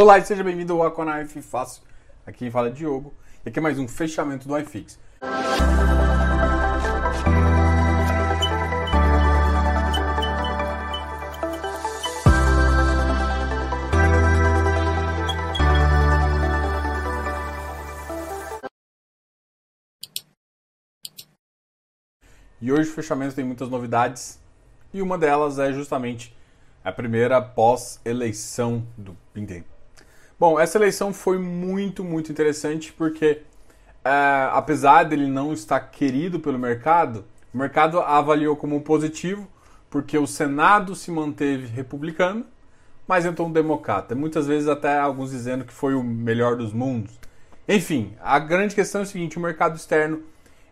Olá 0.00 0.16
e 0.16 0.24
seja 0.24 0.44
bem-vindo 0.44 0.74
ao 0.74 0.86
Aquanife 0.86 1.42
Fácil. 1.42 1.82
Aqui 2.24 2.38
quem 2.38 2.52
fala 2.52 2.68
é 2.68 2.70
Diogo 2.70 3.12
e 3.44 3.48
aqui 3.48 3.58
é 3.58 3.60
mais 3.60 3.80
um 3.80 3.88
fechamento 3.88 4.46
do 4.46 4.56
iFix. 4.56 4.96
E 22.60 22.70
hoje 22.70 22.88
o 22.88 22.94
fechamento 22.94 23.34
tem 23.34 23.44
muitas 23.44 23.68
novidades 23.68 24.40
e 24.94 25.02
uma 25.02 25.18
delas 25.18 25.58
é 25.58 25.72
justamente 25.72 26.32
a 26.84 26.92
primeira 26.92 27.42
pós-eleição 27.42 28.86
do 28.96 29.16
Pinten. 29.34 29.64
Bom, 30.38 30.60
essa 30.60 30.78
eleição 30.78 31.12
foi 31.12 31.36
muito, 31.36 32.04
muito 32.04 32.30
interessante 32.30 32.92
porque, 32.92 33.42
é, 34.04 34.48
apesar 34.52 35.02
dele 35.02 35.26
não 35.26 35.52
estar 35.52 35.80
querido 35.80 36.38
pelo 36.38 36.56
mercado, 36.56 37.24
o 37.52 37.58
mercado 37.58 37.98
avaliou 37.98 38.54
como 38.54 38.80
positivo 38.82 39.48
porque 39.90 40.16
o 40.16 40.28
Senado 40.28 40.94
se 40.94 41.10
manteve 41.10 41.66
republicano, 41.66 42.46
mas 43.04 43.26
entrou 43.26 43.48
um 43.48 43.52
democrata. 43.52 44.14
Muitas 44.14 44.46
vezes 44.46 44.68
até 44.68 44.96
alguns 44.96 45.32
dizendo 45.32 45.64
que 45.64 45.72
foi 45.72 45.94
o 45.94 46.04
melhor 46.04 46.54
dos 46.54 46.72
mundos. 46.72 47.18
Enfim, 47.66 48.14
a 48.20 48.38
grande 48.38 48.76
questão 48.76 49.00
é 49.00 49.04
o 49.04 49.06
seguinte: 49.08 49.38
o 49.38 49.40
mercado 49.40 49.74
externo 49.74 50.22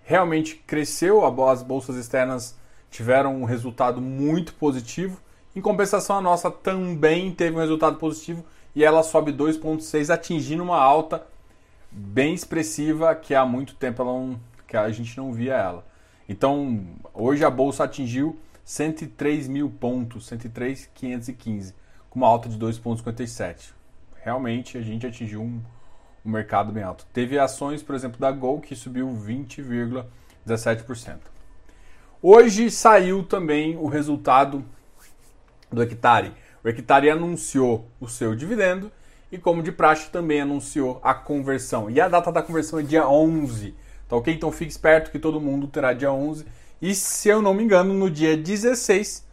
realmente 0.05 0.63
cresceu, 0.65 1.25
as 1.25 1.63
bolsas 1.65 1.97
externas 1.97 2.57
tiveram 2.89 3.35
um 3.35 3.45
resultado 3.45 4.01
muito 4.01 4.55
positivo. 4.55 5.21
Em 5.57 5.61
compensação, 5.61 6.19
a 6.19 6.23
nossa 6.23 6.53
também 6.53 7.33
teve 7.33 7.57
um 7.57 7.61
resultado 7.61 7.97
positivo 7.97 8.45
e 8.77 8.85
ela 8.85 9.03
sobe 9.03 9.33
2,6, 9.33 10.13
atingindo 10.13 10.63
uma 10.63 10.79
alta 10.79 11.27
bem 11.91 12.35
expressiva 12.35 13.15
que 13.15 13.35
há 13.35 13.47
muito 13.47 13.75
tempo 13.75 14.03
ela 14.03 14.13
não, 14.13 14.39
que 14.69 14.77
a 14.77 14.91
gente 14.91 15.17
não 15.17 15.33
via 15.33 15.55
ela. 15.55 15.87
Então, 16.29 16.85
hoje 17.15 17.43
a 17.43 17.49
bolsa 17.49 17.85
atingiu 17.85 18.39
103 18.67 19.49
mil 19.49 19.71
pontos, 19.71 20.27
103,515, 20.27 21.75
com 22.11 22.19
uma 22.19 22.29
alta 22.29 22.51
de 22.51 22.59
2,57. 22.59 23.71
Realmente 24.23 24.77
a 24.77 24.83
gente 24.83 25.07
atingiu 25.07 25.41
um, 25.41 25.59
o 26.23 26.29
mercado 26.29 26.71
bem 26.71 26.83
alto. 26.83 27.07
Teve 27.15 27.39
ações, 27.39 27.83
por 27.83 27.95
exemplo, 27.95 28.21
da 28.21 28.31
Gol 28.31 28.61
que 28.61 28.77
subiu 28.77 29.09
20,17%. 29.09 31.17
Hoje 32.21 32.71
saiu 32.71 33.25
também 33.25 33.75
o 33.75 33.87
resultado 33.87 34.63
do 35.73 35.83
Hectare. 35.83 36.35
O 36.67 36.69
Hectare 36.69 37.09
anunciou 37.09 37.89
o 38.01 38.09
seu 38.09 38.35
dividendo 38.35 38.91
e, 39.31 39.39
como 39.39 39.63
de 39.63 39.71
praxe, 39.71 40.11
também 40.11 40.41
anunciou 40.41 40.99
a 41.01 41.15
conversão. 41.15 41.89
E 41.89 42.01
a 42.01 42.09
data 42.09 42.33
da 42.33 42.43
conversão 42.43 42.81
é 42.81 42.83
dia 42.83 43.09
11, 43.09 43.73
tá 44.09 44.17
ok? 44.17 44.35
Então 44.35 44.51
fique 44.51 44.73
esperto 44.73 45.13
que 45.13 45.19
todo 45.21 45.41
mundo 45.41 45.69
terá 45.69 45.93
dia 45.93 46.11
11. 46.11 46.45
E 46.83 46.93
se 46.93 47.29
eu 47.29 47.41
não 47.41 47.55
me 47.55 47.63
engano, 47.63 47.95
no 47.95 48.11
dia 48.11 48.37
16, 48.37 49.25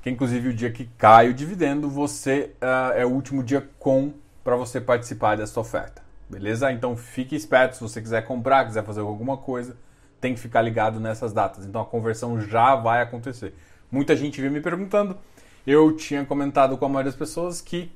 que 0.00 0.08
é 0.08 0.12
inclusive 0.12 0.48
o 0.48 0.54
dia 0.54 0.70
que 0.70 0.86
cai 0.96 1.28
o 1.28 1.34
dividendo, 1.34 1.90
você 1.90 2.52
uh, 2.62 2.96
é 2.96 3.04
o 3.04 3.10
último 3.10 3.44
dia 3.44 3.68
com 3.78 4.14
para 4.42 4.56
você 4.56 4.80
participar 4.80 5.36
dessa 5.36 5.60
oferta. 5.60 6.00
Beleza? 6.26 6.72
Então 6.72 6.96
fique 6.96 7.36
esperto 7.36 7.76
se 7.76 7.82
você 7.82 8.00
quiser 8.00 8.22
comprar, 8.24 8.64
quiser 8.64 8.82
fazer 8.82 9.00
alguma 9.00 9.36
coisa, 9.36 9.76
tem 10.22 10.32
que 10.32 10.40
ficar 10.40 10.62
ligado 10.62 10.98
nessas 11.00 11.34
datas. 11.34 11.66
Então 11.66 11.82
a 11.82 11.84
conversão 11.84 12.40
já 12.40 12.74
vai 12.74 13.02
acontecer. 13.02 13.52
Muita 13.92 14.16
gente 14.16 14.40
veio 14.40 14.50
me 14.50 14.62
perguntando. 14.62 15.18
Eu 15.66 15.96
tinha 15.96 16.24
comentado 16.24 16.78
com 16.78 16.84
a 16.84 16.88
maioria 16.88 17.10
das 17.10 17.18
pessoas 17.18 17.60
que 17.60 17.90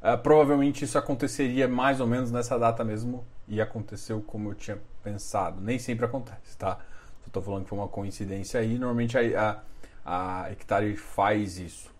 uh, 0.00 0.16
provavelmente 0.22 0.84
isso 0.84 0.96
aconteceria 0.96 1.66
mais 1.66 2.00
ou 2.00 2.06
menos 2.06 2.30
nessa 2.30 2.56
data 2.56 2.84
mesmo 2.84 3.24
e 3.48 3.60
aconteceu 3.60 4.22
como 4.24 4.50
eu 4.50 4.54
tinha 4.54 4.78
pensado. 5.02 5.60
Nem 5.60 5.76
sempre 5.78 6.04
acontece, 6.04 6.56
tá? 6.56 6.78
Estou 7.26 7.42
falando 7.42 7.64
que 7.64 7.68
foi 7.68 7.78
uma 7.78 7.88
coincidência 7.88 8.60
aí. 8.60 8.78
Normalmente 8.78 9.18
a, 9.18 9.60
a, 10.04 10.42
a 10.44 10.52
Hectare 10.52 10.96
faz 10.96 11.58
isso. 11.58 11.90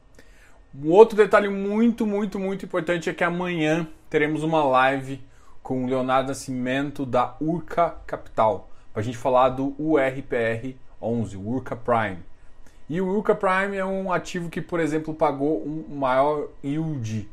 Um 0.73 0.91
outro 0.91 1.17
detalhe 1.17 1.49
muito, 1.49 2.07
muito, 2.07 2.39
muito 2.39 2.65
importante 2.65 3.11
é 3.11 3.13
que 3.13 3.25
amanhã 3.25 3.89
teremos 4.09 4.45
uma 4.45 4.63
live 4.65 5.21
com 5.61 5.85
o 5.85 5.89
Leonardo 5.89 6.29
Nascimento 6.29 7.05
da 7.05 7.35
Urca 7.41 7.97
Capital, 8.07 8.71
para 8.93 9.01
a 9.01 9.05
gente 9.05 9.19
falar 9.19 9.49
do 9.49 9.75
URPR 9.77 10.77
11, 11.03 11.37
o 11.37 11.49
Urca 11.49 11.75
Prime. 11.75 12.19
E 12.89 13.01
o 13.01 13.09
Urca 13.09 13.35
Prime 13.35 13.77
é 13.77 13.85
um 13.85 14.13
ativo 14.13 14.49
que, 14.49 14.61
por 14.61 14.79
exemplo, 14.79 15.13
pagou 15.13 15.67
um 15.67 15.97
maior 15.97 16.49
yield, 16.63 17.29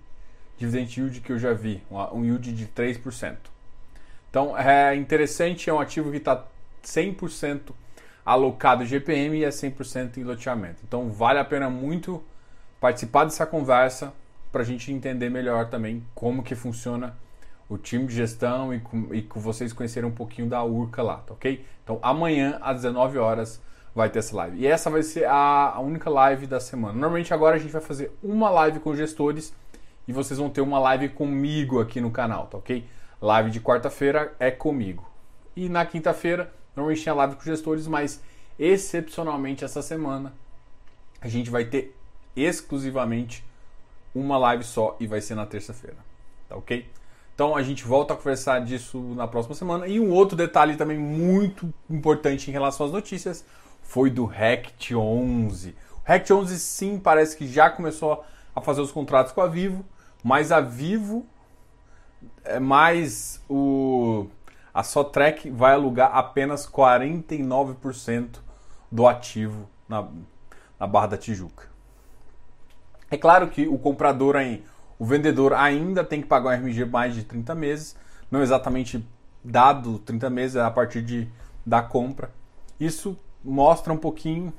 dividend 0.57 0.99
yield 0.99 1.21
que 1.21 1.31
eu 1.31 1.37
já 1.37 1.53
vi, 1.53 1.81
um 2.11 2.23
yield 2.23 2.51
de 2.51 2.65
3%. 2.67 3.35
Então 4.29 4.57
é 4.57 4.95
interessante, 4.95 5.69
é 5.69 5.73
um 5.73 5.79
ativo 5.79 6.09
que 6.09 6.17
está 6.17 6.43
100% 6.83 7.71
alocado 8.25 8.83
GPM 8.83 9.37
e 9.37 9.43
é 9.43 9.49
100% 9.49 10.17
em 10.17 10.23
loteamento. 10.23 10.81
Então 10.83 11.09
vale 11.09 11.37
a 11.37 11.45
pena 11.45 11.69
muito 11.69 12.23
participar 12.79 13.25
dessa 13.25 13.45
conversa 13.45 14.11
para 14.51 14.61
a 14.61 14.65
gente 14.65 14.91
entender 14.91 15.29
melhor 15.29 15.69
também 15.69 16.03
como 16.15 16.41
que 16.41 16.55
funciona 16.55 17.15
o 17.69 17.77
time 17.77 18.07
de 18.07 18.15
gestão 18.15 18.73
e 18.73 18.79
com, 18.79 19.13
e 19.13 19.21
com 19.21 19.39
vocês 19.39 19.71
conhecerem 19.71 20.09
um 20.09 20.13
pouquinho 20.13 20.49
da 20.49 20.63
Urca 20.63 21.01
lá, 21.01 21.17
tá 21.17 21.33
ok? 21.33 21.65
Então 21.83 21.99
amanhã 22.01 22.57
às 22.61 22.77
19 22.77 23.17
horas 23.17 23.61
vai 23.95 24.09
ter 24.09 24.19
essa 24.19 24.35
live. 24.35 24.57
E 24.57 24.67
essa 24.67 24.89
vai 24.89 25.03
ser 25.03 25.25
a, 25.25 25.73
a 25.75 25.79
única 25.79 26.09
live 26.09 26.47
da 26.47 26.59
semana. 26.59 26.93
Normalmente 26.93 27.33
agora 27.33 27.55
a 27.55 27.59
gente 27.59 27.71
vai 27.71 27.81
fazer 27.81 28.11
uma 28.23 28.49
live 28.49 28.79
com 28.79 28.95
gestores 28.95 29.53
e 30.07 30.13
vocês 30.13 30.39
vão 30.39 30.49
ter 30.49 30.61
uma 30.61 30.79
live 30.79 31.09
comigo 31.09 31.79
aqui 31.79 32.01
no 32.01 32.11
canal, 32.11 32.47
tá 32.47 32.57
ok? 32.57 32.85
Live 33.21 33.51
de 33.51 33.59
quarta-feira 33.59 34.33
é 34.39 34.51
comigo. 34.51 35.09
E 35.55 35.69
na 35.69 35.85
quinta-feira, 35.85 36.51
normalmente 36.75 37.03
tinha 37.03 37.13
live 37.13 37.35
com 37.35 37.43
gestores, 37.43 37.87
mas 37.87 38.21
excepcionalmente 38.57 39.63
essa 39.63 39.81
semana 39.81 40.33
a 41.21 41.27
gente 41.27 41.49
vai 41.49 41.65
ter 41.65 41.95
exclusivamente 42.35 43.45
uma 44.13 44.37
live 44.37 44.63
só 44.63 44.95
e 44.99 45.07
vai 45.07 45.21
ser 45.21 45.35
na 45.35 45.45
terça-feira. 45.45 45.97
Tá 46.49 46.55
ok? 46.55 46.85
Então 47.33 47.55
a 47.55 47.63
gente 47.63 47.83
volta 47.83 48.13
a 48.13 48.17
conversar 48.17 48.59
disso 48.59 48.99
na 49.15 49.27
próxima 49.27 49.55
semana. 49.55 49.87
E 49.87 49.99
um 49.99 50.11
outro 50.11 50.35
detalhe 50.35 50.75
também 50.75 50.97
muito 50.97 51.73
importante 51.89 52.49
em 52.49 52.51
relação 52.51 52.85
às 52.85 52.91
notícias 52.91 53.45
foi 53.83 54.09
do 54.09 54.25
Rect 54.25 54.95
11. 54.95 55.75
O 56.03 56.07
Rect 56.07 56.33
11 56.33 56.59
sim 56.59 56.99
parece 56.99 57.37
que 57.37 57.47
já 57.47 57.69
começou 57.69 58.23
a 58.55 58.61
fazer 58.61 58.81
os 58.81 58.91
contratos 58.91 59.31
com 59.31 59.41
a 59.41 59.47
Vivo, 59.47 59.85
mas 60.23 60.51
a 60.51 60.59
Vivo 60.59 61.25
é 62.43 62.59
mais 62.59 63.41
o 63.49 64.27
a 64.73 64.81
Sotrec 64.81 65.51
vai 65.51 65.73
alugar 65.73 66.15
apenas 66.15 66.67
49% 66.67 68.39
do 68.91 69.07
ativo 69.07 69.69
na, 69.87 70.07
na 70.79 70.87
Barra 70.87 71.07
da 71.07 71.17
Tijuca. 71.17 71.67
É 73.11 73.17
claro 73.17 73.49
que 73.49 73.67
o 73.67 73.77
comprador, 73.77 74.35
o 74.97 75.05
vendedor 75.05 75.53
ainda 75.53 76.03
tem 76.03 76.21
que 76.21 76.27
pagar 76.27 76.49
um 76.49 76.63
RMG 76.63 76.85
mais 76.85 77.13
de 77.13 77.23
30 77.23 77.53
meses, 77.53 77.95
não 78.31 78.41
exatamente 78.41 79.07
dado 79.43 79.99
30 79.99 80.29
meses, 80.31 80.55
é 80.55 80.61
a 80.61 80.71
partir 80.71 81.03
de, 81.03 81.29
da 81.63 81.83
compra. 81.83 82.31
Isso 82.79 83.15
mostra 83.43 83.91
um 83.91 83.97
pouquinho 83.97 84.53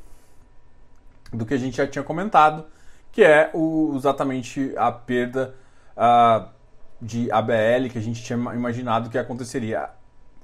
do 1.33 1.47
que 1.47 1.55
a 1.55 1.56
gente 1.56 1.77
já 1.77 1.87
tinha 1.87 2.05
comentado, 2.05 2.67
que 3.11 3.22
é 3.22 3.50
o, 3.55 3.93
exatamente 3.97 4.72
a 4.77 4.91
perda 4.93 5.55
uh, 5.97 6.49
de 7.00 7.31
ABL 7.31 7.89
que 7.91 7.99
a 7.99 8.00
gente 8.00 8.23
tinha 8.23 8.37
imaginado 8.37 9.11
que 9.11 9.19
aconteceria. 9.19 9.91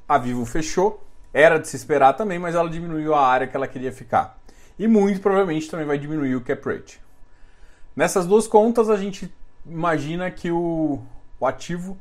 A 0.09 0.19
Vivo 0.19 0.45
fechou, 0.45 1.05
era 1.33 1.59
de 1.59 1.69
se 1.69 1.77
esperar 1.77 2.15
também, 2.15 2.39
mas 2.39 2.55
ela 2.55 2.69
diminuiu 2.69 3.15
a 3.15 3.27
área 3.27 3.47
que 3.47 3.57
ela 3.57 3.69
queria 3.69 3.93
ficar. 3.93 4.39
E 4.79 4.89
muito 4.89 5.21
provavelmente 5.21 5.71
também 5.71 5.87
vai 5.87 5.99
diminuir 5.99 6.35
o 6.35 6.41
cap 6.41 6.67
rate. 6.69 7.01
Nessas 7.95 8.27
duas 8.27 8.47
contas, 8.47 8.89
a 8.89 8.97
gente 8.97 9.33
imagina 9.67 10.31
que 10.31 10.51
o, 10.51 11.01
o 11.39 11.47
ativo 11.47 11.99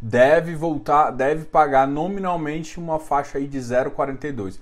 deve 0.00 0.54
voltar, 0.54 1.10
deve 1.10 1.44
pagar 1.44 1.86
nominalmente 1.86 2.78
uma 2.78 2.98
faixa 2.98 3.38
aí 3.38 3.46
de 3.46 3.58
0,42. 3.58 4.58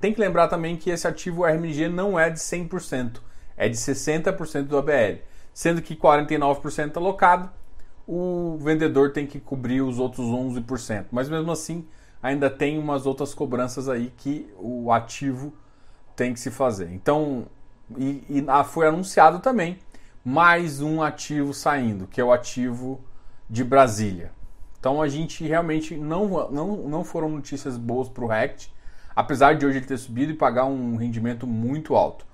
Tem 0.00 0.12
que 0.12 0.20
lembrar 0.20 0.48
também 0.48 0.76
que 0.76 0.90
esse 0.90 1.06
ativo 1.06 1.44
RMG 1.44 1.88
não 1.88 2.18
é 2.18 2.28
de 2.28 2.38
100%, 2.38 3.20
é 3.56 3.68
de 3.68 3.76
60% 3.76 4.64
do 4.64 4.76
ABL, 4.76 5.22
sendo 5.52 5.80
que 5.80 5.96
49% 5.96 6.96
alocado, 6.96 7.50
o 8.06 8.58
vendedor 8.60 9.12
tem 9.12 9.26
que 9.26 9.40
cobrir 9.40 9.80
os 9.80 9.98
outros 9.98 10.26
11%. 10.26 11.06
Mas 11.10 11.28
mesmo 11.28 11.50
assim, 11.50 11.86
ainda 12.22 12.50
tem 12.50 12.78
umas 12.78 13.06
outras 13.06 13.32
cobranças 13.32 13.88
aí 13.88 14.12
que 14.16 14.52
o 14.58 14.92
ativo 14.92 15.54
tem 16.14 16.34
que 16.34 16.40
se 16.40 16.50
fazer. 16.50 16.90
Então, 16.92 17.46
e, 17.96 18.24
e 18.28 18.44
foi 18.64 18.86
anunciado 18.86 19.38
também 19.38 19.78
mais 20.24 20.80
um 20.80 21.02
ativo 21.02 21.52
saindo, 21.52 22.06
que 22.06 22.20
é 22.20 22.24
o 22.24 22.32
ativo 22.32 23.00
de 23.48 23.62
Brasília. 23.62 24.32
Então 24.80 25.00
a 25.02 25.08
gente 25.08 25.46
realmente 25.46 25.96
não, 25.96 26.50
não, 26.50 26.76
não 26.76 27.04
foram 27.04 27.28
notícias 27.28 27.76
boas 27.76 28.08
para 28.08 28.24
o 28.24 28.26
Rect, 28.26 28.72
apesar 29.14 29.54
de 29.56 29.66
hoje 29.66 29.78
ele 29.78 29.86
ter 29.86 29.98
subido 29.98 30.32
e 30.32 30.36
pagar 30.36 30.64
um 30.66 30.96
rendimento 30.96 31.46
muito 31.46 31.94
alto. 31.94 32.26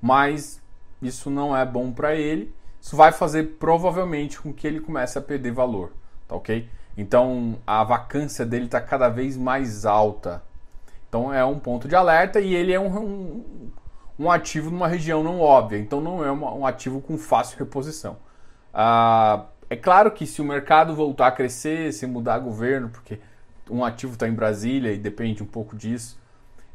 Mas 0.00 0.60
isso 1.00 1.30
não 1.30 1.56
é 1.56 1.64
bom 1.64 1.92
para 1.92 2.14
ele 2.14 2.54
isso 2.86 2.94
vai 2.94 3.10
fazer 3.10 3.56
provavelmente 3.58 4.40
com 4.40 4.52
que 4.52 4.64
ele 4.64 4.78
comece 4.78 5.18
a 5.18 5.20
perder 5.20 5.50
valor, 5.50 5.92
tá 6.28 6.36
ok? 6.36 6.70
Então 6.96 7.58
a 7.66 7.82
vacância 7.82 8.46
dele 8.46 8.66
está 8.66 8.80
cada 8.80 9.08
vez 9.08 9.36
mais 9.36 9.84
alta. 9.84 10.40
Então 11.08 11.34
é 11.34 11.44
um 11.44 11.58
ponto 11.58 11.88
de 11.88 11.96
alerta 11.96 12.38
e 12.38 12.54
ele 12.54 12.72
é 12.72 12.78
um, 12.78 12.96
um, 12.96 13.70
um 14.20 14.30
ativo 14.30 14.70
numa 14.70 14.86
região 14.86 15.20
não 15.24 15.40
óbvia, 15.40 15.78
então 15.78 16.00
não 16.00 16.24
é 16.24 16.30
uma, 16.30 16.54
um 16.54 16.64
ativo 16.64 17.00
com 17.00 17.18
fácil 17.18 17.58
reposição. 17.58 18.18
Ah, 18.72 19.46
é 19.68 19.74
claro 19.74 20.12
que 20.12 20.24
se 20.24 20.40
o 20.40 20.44
mercado 20.44 20.94
voltar 20.94 21.26
a 21.26 21.32
crescer, 21.32 21.92
se 21.92 22.06
mudar 22.06 22.38
governo, 22.38 22.88
porque 22.88 23.18
um 23.68 23.84
ativo 23.84 24.12
está 24.12 24.28
em 24.28 24.32
Brasília 24.32 24.92
e 24.92 24.96
depende 24.96 25.42
um 25.42 25.46
pouco 25.46 25.74
disso. 25.74 26.16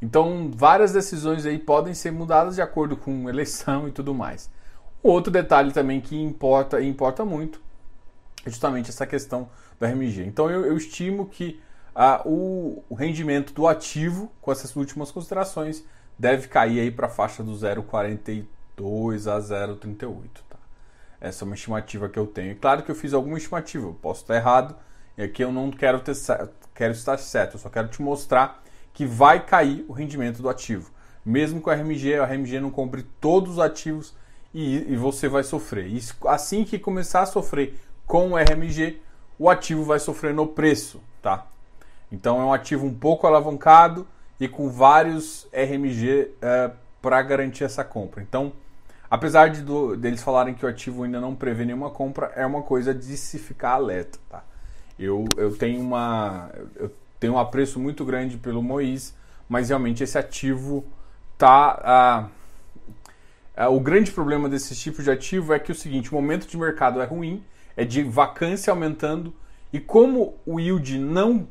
Então, 0.02 0.50
várias 0.54 0.92
decisões 0.92 1.46
aí 1.46 1.60
podem 1.60 1.94
ser 1.94 2.12
mudadas 2.12 2.56
de 2.56 2.62
acordo 2.62 2.98
com 2.98 3.30
eleição 3.30 3.88
e 3.88 3.92
tudo 3.92 4.14
mais. 4.14 4.50
Outro 5.04 5.32
detalhe 5.32 5.72
também 5.72 6.02
que 6.02 6.20
importa 6.20 6.80
e 6.80 6.88
importa 6.88 7.24
muito 7.24 7.62
é 8.46 8.50
justamente 8.50 8.90
essa 8.90 9.06
questão 9.06 9.50
do 9.80 9.86
RMG. 9.86 10.26
Então, 10.26 10.50
eu, 10.50 10.66
eu 10.66 10.76
estimo 10.76 11.28
que 11.28 11.62
ah, 11.94 12.22
o, 12.26 12.84
o, 12.90 12.96
rendimento 12.96 13.54
do 13.54 13.68
ativo, 13.68 14.32
com 14.42 14.52
essas 14.52 14.76
últimas 14.76 15.12
considerações, 15.12 15.84
deve 16.18 16.48
cair 16.48 16.80
aí 16.80 16.90
para 16.90 17.08
a 17.08 17.10
faixa 17.10 17.44
do 17.44 17.52
0,42 17.52 18.48
a 19.28 19.40
0,38. 19.40 20.24
Tá? 20.50 20.58
Essa 21.20 21.44
é 21.44 21.46
uma 21.46 21.56
estimativa 21.56 22.10
que 22.10 22.18
eu 22.18 22.26
tenho. 22.26 22.56
Claro 22.56 22.82
que 22.82 22.90
eu 22.90 22.96
fiz 22.96 23.14
alguma 23.14 23.38
estimativa, 23.38 23.88
eu 23.88 23.94
posso 23.94 24.22
estar 24.22 24.36
errado, 24.36 24.76
e 25.18 25.22
aqui 25.22 25.44
eu 25.44 25.52
não 25.52 25.70
quero, 25.70 26.00
ter, 26.00 26.16
quero 26.74 26.94
estar 26.94 27.18
certo, 27.18 27.56
eu 27.56 27.60
só 27.60 27.70
quero 27.70 27.90
te 27.90 28.02
mostrar 28.02 28.64
que 28.94 29.06
vai 29.06 29.46
cair 29.46 29.86
o 29.88 29.94
rendimento 29.94 30.42
do 30.42 30.50
ativo. 30.50 30.92
Mesmo 31.26 31.62
com 31.62 31.70
a 31.70 31.76
RMG, 31.76 32.16
a 32.16 32.26
RMG 32.26 32.60
não 32.60 32.72
compre 32.72 33.04
todos 33.20 33.54
os 33.54 33.60
ativos 33.60 34.14
e, 34.54 34.92
e 34.92 34.96
você 34.96 35.28
vai 35.28 35.44
sofrer. 35.44 35.86
Isso, 35.86 36.16
assim 36.28 36.64
que 36.64 36.80
começar 36.80 37.22
a 37.22 37.26
sofrer 37.26 37.80
com 38.06 38.32
o 38.32 38.38
RMG, 38.38 39.00
o 39.38 39.50
ativo 39.50 39.84
vai 39.84 40.00
sofrer 40.00 40.34
no 40.34 40.48
preço, 40.48 41.02
tá? 41.22 41.48
Então 42.12 42.42
é 42.42 42.44
um 42.44 42.52
ativo 42.52 42.86
um 42.86 42.94
pouco 42.94 43.26
alavancado 43.26 44.06
e 44.40 44.48
com 44.48 44.70
vários 44.70 45.48
RMG 45.54 46.32
é, 46.42 46.72
para 47.02 47.22
garantir 47.22 47.64
essa 47.64 47.84
compra. 47.84 48.22
Então, 48.22 48.52
apesar 49.10 49.50
de 49.50 49.62
do, 49.62 49.96
deles 49.96 50.22
falarem 50.22 50.54
que 50.54 50.66
o 50.66 50.70
ativo 50.70 51.04
ainda 51.04 51.22
não 51.22 51.36
prevê 51.36 51.64
nenhuma 51.64 51.90
compra, 51.90 52.32
é 52.36 52.46
uma 52.46 52.64
coisa 52.64 52.94
de 52.94 53.16
se 53.16 53.40
ficar 53.40 53.72
alerta, 53.72 54.20
tá? 54.30 54.44
Eu, 55.00 55.26
eu 55.38 55.56
tenho 55.56 55.82
uma 55.82 56.52
eu 56.76 56.92
tenho 57.22 57.34
um 57.34 57.38
apreço 57.38 57.80
muito 57.80 58.04
grande 58.04 58.36
pelo 58.36 58.64
Mois, 58.64 59.16
mas 59.48 59.70
realmente 59.70 60.04
esse 60.04 60.18
ativo 60.18 60.84
tá 61.38 61.80
ah, 61.84 62.28
ah, 63.56 63.70
o 63.70 63.80
grande 63.80 64.12
problema 64.12 64.50
desse 64.50 64.76
tipo 64.76 65.04
de 65.04 65.12
ativo 65.12 65.54
é 65.54 65.60
que 65.60 65.72
o 65.72 65.76
seguinte, 65.76 66.12
o 66.12 66.16
momento 66.16 66.48
de 66.48 66.58
mercado 66.58 67.00
é 67.00 67.06
ruim, 67.06 67.44
é 67.78 67.86
de 67.86 68.02
vacância 68.02 68.72
aumentando 68.72 69.34
e 69.72 69.80
como 69.80 70.34
o 70.48 70.60
yield 70.60 70.98
não 70.98 71.48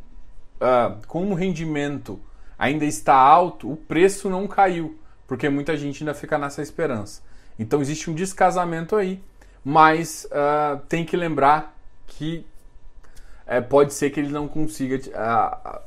ah, 0.61 0.97
como 1.07 1.31
o 1.31 1.35
rendimento 1.37 2.19
ainda 2.59 2.85
está 2.85 3.15
alto, 3.15 3.71
o 3.71 3.77
preço 3.77 4.29
não 4.29 4.49
caiu, 4.49 4.99
porque 5.25 5.49
muita 5.49 5.77
gente 5.77 6.03
ainda 6.03 6.15
fica 6.15 6.37
nessa 6.37 6.61
esperança. 6.61 7.23
Então 7.57 7.81
existe 7.81 8.11
um 8.11 8.15
descasamento 8.15 8.97
aí, 8.97 9.23
mas 9.65 10.27
uh, 10.33 10.81
tem 10.89 11.05
que 11.05 11.17
lembrar 11.17 11.77
que 12.09 12.45
é, 13.51 13.61
pode 13.61 13.93
ser 13.93 14.11
que 14.11 14.21
ele 14.21 14.31
não 14.31 14.47
consiga 14.47 14.97
uh, 14.97 15.81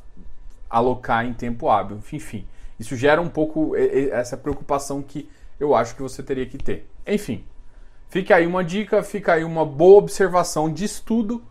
alocar 0.70 1.26
em 1.26 1.34
tempo 1.34 1.70
hábil. 1.70 2.02
Enfim, 2.12 2.46
isso 2.78 2.94
gera 2.98 3.22
um 3.22 3.30
pouco 3.30 3.74
essa 4.12 4.36
preocupação 4.36 5.02
que 5.02 5.30
eu 5.58 5.74
acho 5.74 5.96
que 5.96 6.02
você 6.02 6.22
teria 6.22 6.46
que 6.46 6.58
ter. 6.58 6.86
Enfim, 7.08 7.46
fica 8.10 8.36
aí 8.36 8.46
uma 8.46 8.66
dica, 8.66 9.02
fica 9.02 9.36
aí 9.36 9.46
uma 9.46 9.66
boa 9.66 10.00
observação 10.00 10.70
de 10.72 10.84
estudo 10.84 11.42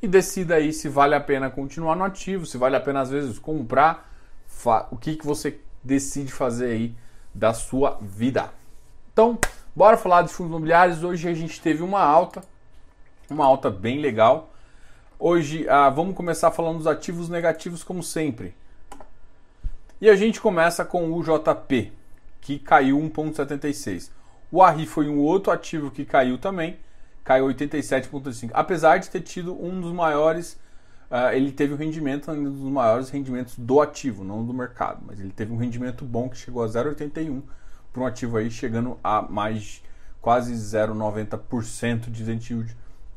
e 0.00 0.08
decida 0.08 0.54
aí 0.54 0.72
se 0.72 0.88
vale 0.88 1.14
a 1.14 1.20
pena 1.20 1.50
continuar 1.50 1.94
no 1.94 2.04
ativo, 2.04 2.46
se 2.46 2.56
vale 2.56 2.74
a 2.74 2.80
pena 2.80 3.02
às 3.02 3.10
vezes 3.10 3.38
comprar, 3.38 4.10
o 4.90 4.96
que, 4.96 5.16
que 5.16 5.26
você 5.26 5.60
decide 5.84 6.32
fazer 6.32 6.70
aí 6.70 6.94
da 7.34 7.52
sua 7.52 7.98
vida. 8.00 8.50
Então, 9.12 9.38
bora 9.76 9.98
falar 9.98 10.22
de 10.22 10.30
fundos 10.30 10.50
imobiliários. 10.50 11.04
Hoje 11.04 11.28
a 11.28 11.34
gente 11.34 11.60
teve 11.60 11.82
uma 11.82 12.00
alta, 12.00 12.42
uma 13.28 13.44
alta 13.44 13.70
bem 13.70 14.00
legal. 14.00 14.48
Hoje 15.20 15.68
ah, 15.68 15.90
vamos 15.90 16.14
começar 16.14 16.52
falando 16.52 16.78
dos 16.78 16.86
ativos 16.86 17.28
negativos, 17.28 17.82
como 17.82 18.04
sempre. 18.04 18.54
E 20.00 20.08
a 20.08 20.14
gente 20.14 20.40
começa 20.40 20.84
com 20.84 21.12
o 21.12 21.20
JP, 21.24 21.92
que 22.40 22.56
caiu 22.56 22.96
1,76. 23.00 24.12
O 24.48 24.62
ARRI 24.62 24.86
foi 24.86 25.08
um 25.08 25.18
outro 25.18 25.50
ativo 25.50 25.90
que 25.90 26.04
caiu 26.04 26.38
também, 26.38 26.78
caiu 27.24 27.48
87,5. 27.48 28.52
Apesar 28.54 28.98
de 28.98 29.10
ter 29.10 29.22
tido 29.22 29.60
um 29.60 29.80
dos 29.80 29.92
maiores, 29.92 30.52
uh, 31.10 31.32
ele 31.34 31.50
teve 31.50 31.74
um 31.74 31.76
rendimento, 31.76 32.30
um 32.30 32.44
dos 32.44 32.70
maiores 32.70 33.10
rendimentos 33.10 33.58
do 33.58 33.80
ativo, 33.80 34.22
não 34.22 34.46
do 34.46 34.54
mercado, 34.54 35.02
mas 35.04 35.18
ele 35.18 35.32
teve 35.32 35.52
um 35.52 35.56
rendimento 35.56 36.04
bom 36.04 36.28
que 36.28 36.36
chegou 36.36 36.62
a 36.62 36.68
0,81 36.68 37.42
para 37.92 38.02
um 38.02 38.06
ativo 38.06 38.36
aí 38.36 38.52
chegando 38.52 38.96
a 39.02 39.20
mais 39.22 39.82
quase 40.20 40.52
0,90% 40.52 42.08
de 42.08 42.22
yield 42.22 42.76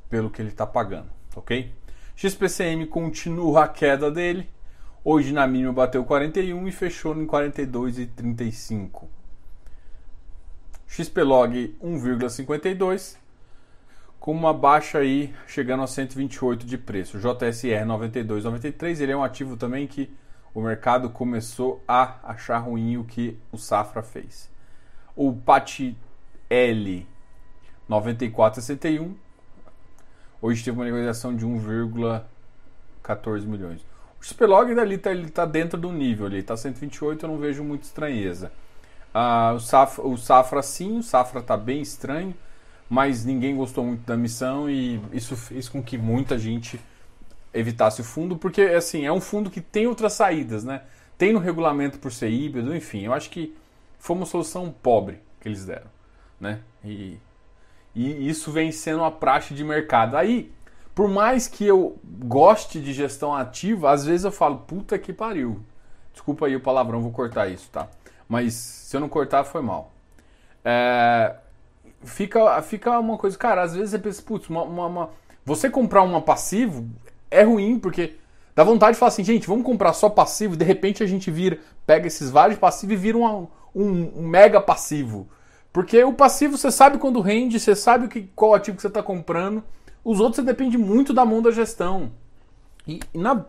pelo 0.10 0.32
que 0.32 0.42
ele 0.42 0.50
está 0.50 0.66
pagando, 0.66 1.12
ok? 1.36 1.72
XPCM 2.22 2.86
continua 2.86 3.64
a 3.64 3.68
queda 3.68 4.12
dele. 4.12 4.48
Hoje 5.04 5.34
na 5.34 5.48
mínima 5.48 5.74
bateu 5.74 6.06
41 6.06 6.68
e 6.68 6.72
fechou 6.72 7.20
em 7.20 7.26
42,35. 7.26 9.08
XPlog 10.86 11.76
1,52 11.84 13.18
com 14.20 14.32
uma 14.34 14.54
baixa 14.54 15.00
aí 15.00 15.34
chegando 15.48 15.82
a 15.82 15.88
128 15.88 16.64
de 16.64 16.78
preço. 16.78 17.18
JSR 17.18 17.88
92,93, 17.88 19.02
ele 19.02 19.14
é 19.14 19.18
um 19.18 19.24
ativo 19.24 19.58
também 19.58 19.88
que 19.88 20.08
o 20.54 20.62
mercado 20.62 21.10
começou 21.10 21.84
a 21.88 22.20
achar 22.22 22.60
ruim 22.60 22.98
o 22.98 23.04
que 23.04 23.36
o 23.52 23.58
Safra 23.58 24.04
fez. 24.04 24.48
O 25.16 25.34
PAT 25.34 25.96
L 26.52 27.08
94,61 27.90 29.16
Hoje 30.42 30.64
teve 30.64 30.78
uma 30.78 30.86
negociação 30.86 31.36
de 31.36 31.46
1,14 31.46 33.46
milhões. 33.46 33.82
O 34.20 34.24
XPlog 34.24 34.74
dali 34.74 34.98
tá, 34.98 35.12
ele 35.12 35.30
tá 35.30 35.46
dentro 35.46 35.80
do 35.80 35.92
nível 35.92 36.26
ali, 36.26 36.42
tá 36.42 36.58
128, 36.58 37.26
eu 37.26 37.30
não 37.30 37.38
vejo 37.38 37.64
muita 37.64 37.86
estranheza. 37.86 38.52
Ah, 39.14 39.54
o, 39.56 39.60
Safra, 39.60 40.06
o 40.06 40.18
Safra 40.18 40.64
sim, 40.64 41.00
o 41.00 41.04
Safra 41.04 41.42
tá 41.42 41.56
bem 41.56 41.82
estranho, 41.82 42.34
mas 42.90 43.24
ninguém 43.24 43.56
gostou 43.56 43.86
muito 43.86 44.06
da 44.06 44.18
missão 44.18 44.70
e 44.70 45.00
isso 45.14 45.36
fez 45.36 45.70
com 45.70 45.84
que 45.84 45.98
muita 45.98 46.40
gente 46.40 46.80
evitasse 47.54 48.02
o 48.02 48.04
fundo, 48.04 48.38
porque 48.38 48.62
assim, 48.62 49.06
é 49.06 49.12
um 49.12 49.22
fundo 49.22 49.50
que 49.50 49.62
tem 49.62 49.86
outras 49.86 50.14
saídas, 50.14 50.64
né? 50.64 50.82
Tem 51.18 51.34
no 51.34 51.40
regulamento 51.40 52.00
por 52.00 52.12
ser 52.12 52.30
híbrido, 52.30 52.76
enfim, 52.76 53.06
eu 53.06 53.14
acho 53.14 53.30
que 53.30 53.56
foi 54.00 54.16
uma 54.16 54.26
solução 54.26 54.74
pobre 54.82 55.20
que 55.40 55.48
eles 55.48 55.66
deram, 55.66 55.88
né? 56.40 56.62
E 56.84 57.18
e 57.94 58.30
isso 58.30 58.52
vem 58.52 58.72
sendo 58.72 59.00
uma 59.00 59.12
praxe 59.12 59.54
de 59.54 59.64
mercado. 59.64 60.16
Aí, 60.16 60.52
por 60.96 61.08
mais 61.08 61.48
que 61.48 61.66
eu 61.66 61.98
goste 62.04 62.80
de 62.80 62.94
gestão 62.94 63.36
ativa, 63.36 63.92
às 63.92 64.06
vezes 64.06 64.24
eu 64.24 64.32
falo, 64.32 64.60
puta 64.60 64.98
que 64.98 65.12
pariu. 65.12 65.62
Desculpa 66.14 66.46
aí 66.46 66.56
o 66.56 66.62
palavrão, 66.62 67.02
vou 67.02 67.12
cortar 67.12 67.48
isso, 67.48 67.70
tá? 67.72 67.88
Mas 68.28 68.54
se 68.54 68.96
eu 68.96 69.02
não 69.02 69.10
cortar, 69.10 69.44
foi 69.44 69.62
mal. 69.62 69.92
É, 70.64 71.36
fica, 72.04 72.62
fica 72.62 73.00
uma 73.00 73.18
coisa, 73.18 73.38
cara, 73.38 73.62
às 73.64 73.74
vezes 73.74 73.92
você 73.92 74.00
pensa, 74.00 74.22
putz, 74.22 74.50
uma, 74.50 74.64
uma, 74.64 74.86
uma, 74.88 75.10
você 75.46 75.70
comprar 75.70 76.04
uma 76.04 76.22
passivo 76.22 76.88
é 77.30 77.44
ruim, 77.44 77.80
porque 77.80 78.16
dá 78.56 78.64
vontade 78.64 78.94
de 78.94 79.00
falar 79.00 79.10
assim, 79.10 79.24
gente, 79.24 79.48
vamos 79.48 79.66
comprar 79.66 79.94
só 79.94 80.10
passivo, 80.10 80.56
de 80.56 80.66
repente 80.66 81.04
a 81.04 81.06
gente 81.06 81.32
vira, 81.32 81.60
pega 81.86 82.08
esses 82.08 82.30
vários 82.30 82.60
passivos 82.60 82.94
e 82.94 82.98
vira 82.98 83.18
um, 83.18 83.48
um 83.74 84.28
mega 84.28 84.62
passivo. 84.62 85.28
Porque 85.72 86.04
o 86.04 86.14
passivo 86.14 86.58
você 86.58 86.70
sabe 86.70 86.98
quando 86.98 87.22
rende, 87.22 87.60
você 87.60 87.76
sabe 87.76 88.08
que, 88.08 88.30
qual 88.36 88.54
ativo 88.54 88.76
que 88.76 88.82
você 88.82 88.88
está 88.88 89.02
comprando. 89.02 89.64
Os 90.04 90.20
outros 90.20 90.38
você 90.38 90.42
depende 90.42 90.78
muito 90.78 91.14
da 91.14 91.26
mão 91.26 91.42
da 91.42 91.52
gestão. 91.52 92.12
E, 92.88 93.00
e, 93.14 93.18
na, 93.18 93.46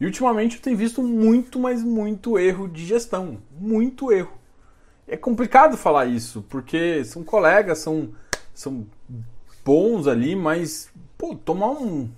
e 0.00 0.04
ultimamente 0.04 0.56
eu 0.56 0.62
tenho 0.62 0.76
visto 0.76 1.02
muito, 1.02 1.58
mas 1.58 1.82
muito 1.82 2.38
erro 2.38 2.68
de 2.68 2.84
gestão. 2.86 3.38
Muito 3.58 4.12
erro. 4.12 4.32
É 5.08 5.16
complicado 5.16 5.76
falar 5.76 6.06
isso, 6.06 6.44
porque 6.48 7.04
são 7.04 7.24
colegas, 7.24 7.78
são, 7.78 8.10
são 8.54 8.86
bons 9.64 10.06
ali, 10.06 10.36
mas, 10.36 10.88
pô, 11.18 11.34
tomar 11.34 11.70
um. 11.70 12.08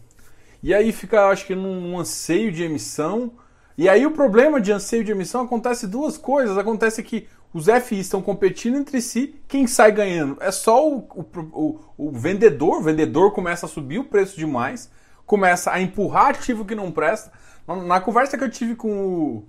E 0.63 0.75
aí 0.75 0.93
fica, 0.93 1.29
acho 1.29 1.47
que, 1.47 1.55
num 1.55 1.99
anseio 1.99 2.53
de 2.53 2.63
emissão. 2.63 3.33
E 3.77 3.89
aí 3.89 4.05
o 4.05 4.11
problema 4.11 4.61
de 4.61 4.73
anseio 4.73 5.05
de 5.05 5.13
emissão 5.13 5.43
acontece 5.43 5.87
duas 5.87 6.19
coisas. 6.19 6.59
Acontece 6.59 7.03
que 7.03 7.27
os 7.53 7.67
FIs 7.67 8.01
estão 8.01 8.23
competindo 8.23 8.77
entre 8.79 9.01
si, 9.03 9.35
quem 9.47 9.67
sai 9.67 9.93
ganhando? 9.93 10.39
É 10.41 10.51
só 10.51 10.89
o, 10.89 10.99
o, 10.99 11.25
o, 11.53 11.81
o, 11.99 12.11
vendedor, 12.11 12.79
o 12.79 12.83
vendedor 12.83 13.33
começa 13.33 13.67
a 13.67 13.69
subir 13.69 13.99
o 13.99 14.05
preço 14.05 14.37
demais, 14.39 14.91
começa 15.27 15.71
a 15.71 15.81
empurrar 15.81 16.29
ativo 16.29 16.65
que 16.65 16.75
não 16.75 16.91
presta. 16.91 17.31
Na, 17.67 17.77
na 17.77 18.01
conversa 18.01 18.39
que 18.39 18.45
eu 18.45 18.51
tive 18.51 18.75
com 18.75 18.91
o, 18.91 19.45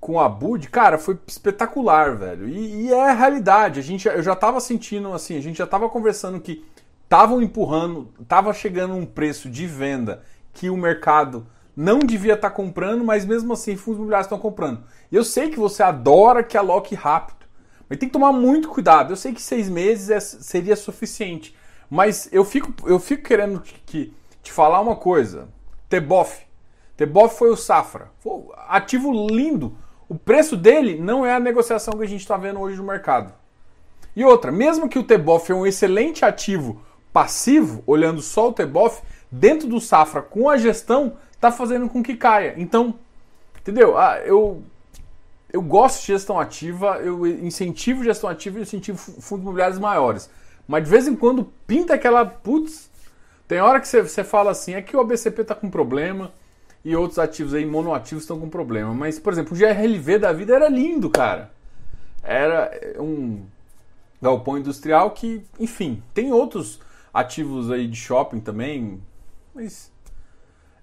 com 0.00 0.18
a 0.18 0.28
Bud, 0.28 0.68
cara, 0.68 0.98
foi 0.98 1.16
espetacular, 1.28 2.16
velho. 2.16 2.48
E, 2.48 2.86
e, 2.86 2.92
é 2.92 3.10
a 3.10 3.14
realidade. 3.14 3.78
A 3.78 3.82
gente, 3.82 4.08
eu 4.08 4.22
já 4.22 4.34
tava 4.34 4.58
sentindo 4.58 5.12
assim, 5.12 5.36
a 5.36 5.40
gente 5.40 5.58
já 5.58 5.66
tava 5.68 5.88
conversando 5.88 6.40
que 6.40 6.64
estavam 7.04 7.40
empurrando, 7.40 8.12
tava 8.26 8.52
chegando 8.52 8.94
um 8.94 9.06
preço 9.06 9.48
de 9.48 9.64
venda 9.66 10.22
que 10.52 10.68
o 10.68 10.76
mercado 10.76 11.46
não 11.76 11.98
devia 11.98 12.34
estar 12.34 12.50
tá 12.50 12.54
comprando, 12.54 13.04
mas 13.04 13.24
mesmo 13.24 13.52
assim 13.52 13.76
fundos 13.76 13.98
imobiliários 13.98 14.26
estão 14.26 14.38
comprando. 14.38 14.84
Eu 15.10 15.24
sei 15.24 15.50
que 15.50 15.58
você 15.58 15.82
adora 15.82 16.42
que 16.42 16.56
aloque 16.56 16.94
rápido, 16.94 17.46
mas 17.88 17.98
tem 17.98 18.08
que 18.08 18.12
tomar 18.12 18.32
muito 18.32 18.68
cuidado. 18.68 19.12
Eu 19.12 19.16
sei 19.16 19.32
que 19.32 19.42
seis 19.42 19.68
meses 19.68 20.10
é, 20.10 20.20
seria 20.20 20.76
suficiente, 20.76 21.54
mas 21.90 22.28
eu 22.32 22.44
fico, 22.44 22.72
eu 22.88 22.98
fico 22.98 23.22
querendo 23.22 23.60
que, 23.60 24.12
te 24.42 24.52
falar 24.52 24.80
uma 24.80 24.96
coisa. 24.96 25.48
Teboff. 25.88 26.44
Teboff 26.96 27.36
foi 27.36 27.50
o 27.50 27.56
Safra. 27.56 28.10
Foi 28.18 28.44
ativo 28.68 29.10
lindo. 29.26 29.76
O 30.08 30.14
preço 30.14 30.56
dele 30.56 30.98
não 31.00 31.24
é 31.24 31.34
a 31.34 31.40
negociação 31.40 31.94
que 31.94 32.04
a 32.04 32.08
gente 32.08 32.20
está 32.20 32.36
vendo 32.36 32.60
hoje 32.60 32.76
no 32.76 32.84
mercado. 32.84 33.32
E 34.14 34.24
outra, 34.24 34.52
mesmo 34.52 34.88
que 34.88 34.98
o 34.98 35.02
Teboff 35.02 35.50
é 35.50 35.54
um 35.54 35.66
excelente 35.66 36.24
ativo 36.24 36.80
passivo, 37.12 37.82
olhando 37.86 38.20
só 38.20 38.48
o 38.48 38.52
Teboff, 38.52 39.02
dentro 39.30 39.68
do 39.68 39.80
Safra 39.80 40.20
com 40.20 40.48
a 40.48 40.56
gestão, 40.56 41.16
está 41.44 41.52
fazendo 41.52 41.88
com 41.88 42.02
que 42.02 42.16
caia. 42.16 42.54
Então, 42.56 42.94
entendeu? 43.60 43.98
Ah, 43.98 44.18
eu, 44.24 44.62
eu 45.52 45.60
gosto 45.60 46.00
de 46.00 46.06
gestão 46.06 46.40
ativa, 46.40 46.98
eu 46.98 47.26
incentivo 47.26 48.02
gestão 48.02 48.30
ativa 48.30 48.58
e 48.58 48.62
incentivo 48.62 48.98
fundos 48.98 49.42
imobiliários 49.42 49.78
maiores. 49.78 50.30
Mas 50.66 50.84
de 50.84 50.90
vez 50.90 51.06
em 51.06 51.14
quando 51.14 51.52
pinta 51.66 51.94
aquela. 51.94 52.24
Putz, 52.24 52.90
tem 53.46 53.60
hora 53.60 53.78
que 53.78 53.86
você 53.86 54.24
fala 54.24 54.50
assim, 54.50 54.74
é 54.74 54.80
que 54.80 54.96
o 54.96 55.00
ABCP 55.00 55.42
está 55.42 55.54
com 55.54 55.68
problema 55.68 56.32
e 56.82 56.96
outros 56.96 57.18
ativos 57.18 57.54
aí, 57.54 57.64
monoativos, 57.64 58.24
estão 58.24 58.40
com 58.40 58.48
problema. 58.48 58.94
Mas, 58.94 59.18
por 59.18 59.32
exemplo, 59.32 59.54
o 59.54 59.58
GRLV 59.58 60.18
da 60.18 60.32
vida 60.32 60.54
era 60.54 60.68
lindo, 60.68 61.10
cara. 61.10 61.50
Era 62.22 62.70
um 62.98 63.42
galpão 64.20 64.56
industrial 64.56 65.10
que, 65.10 65.44
enfim, 65.60 66.02
tem 66.14 66.32
outros 66.32 66.80
ativos 67.12 67.70
aí 67.70 67.86
de 67.86 67.96
shopping 67.96 68.40
também, 68.40 69.00
mas 69.54 69.93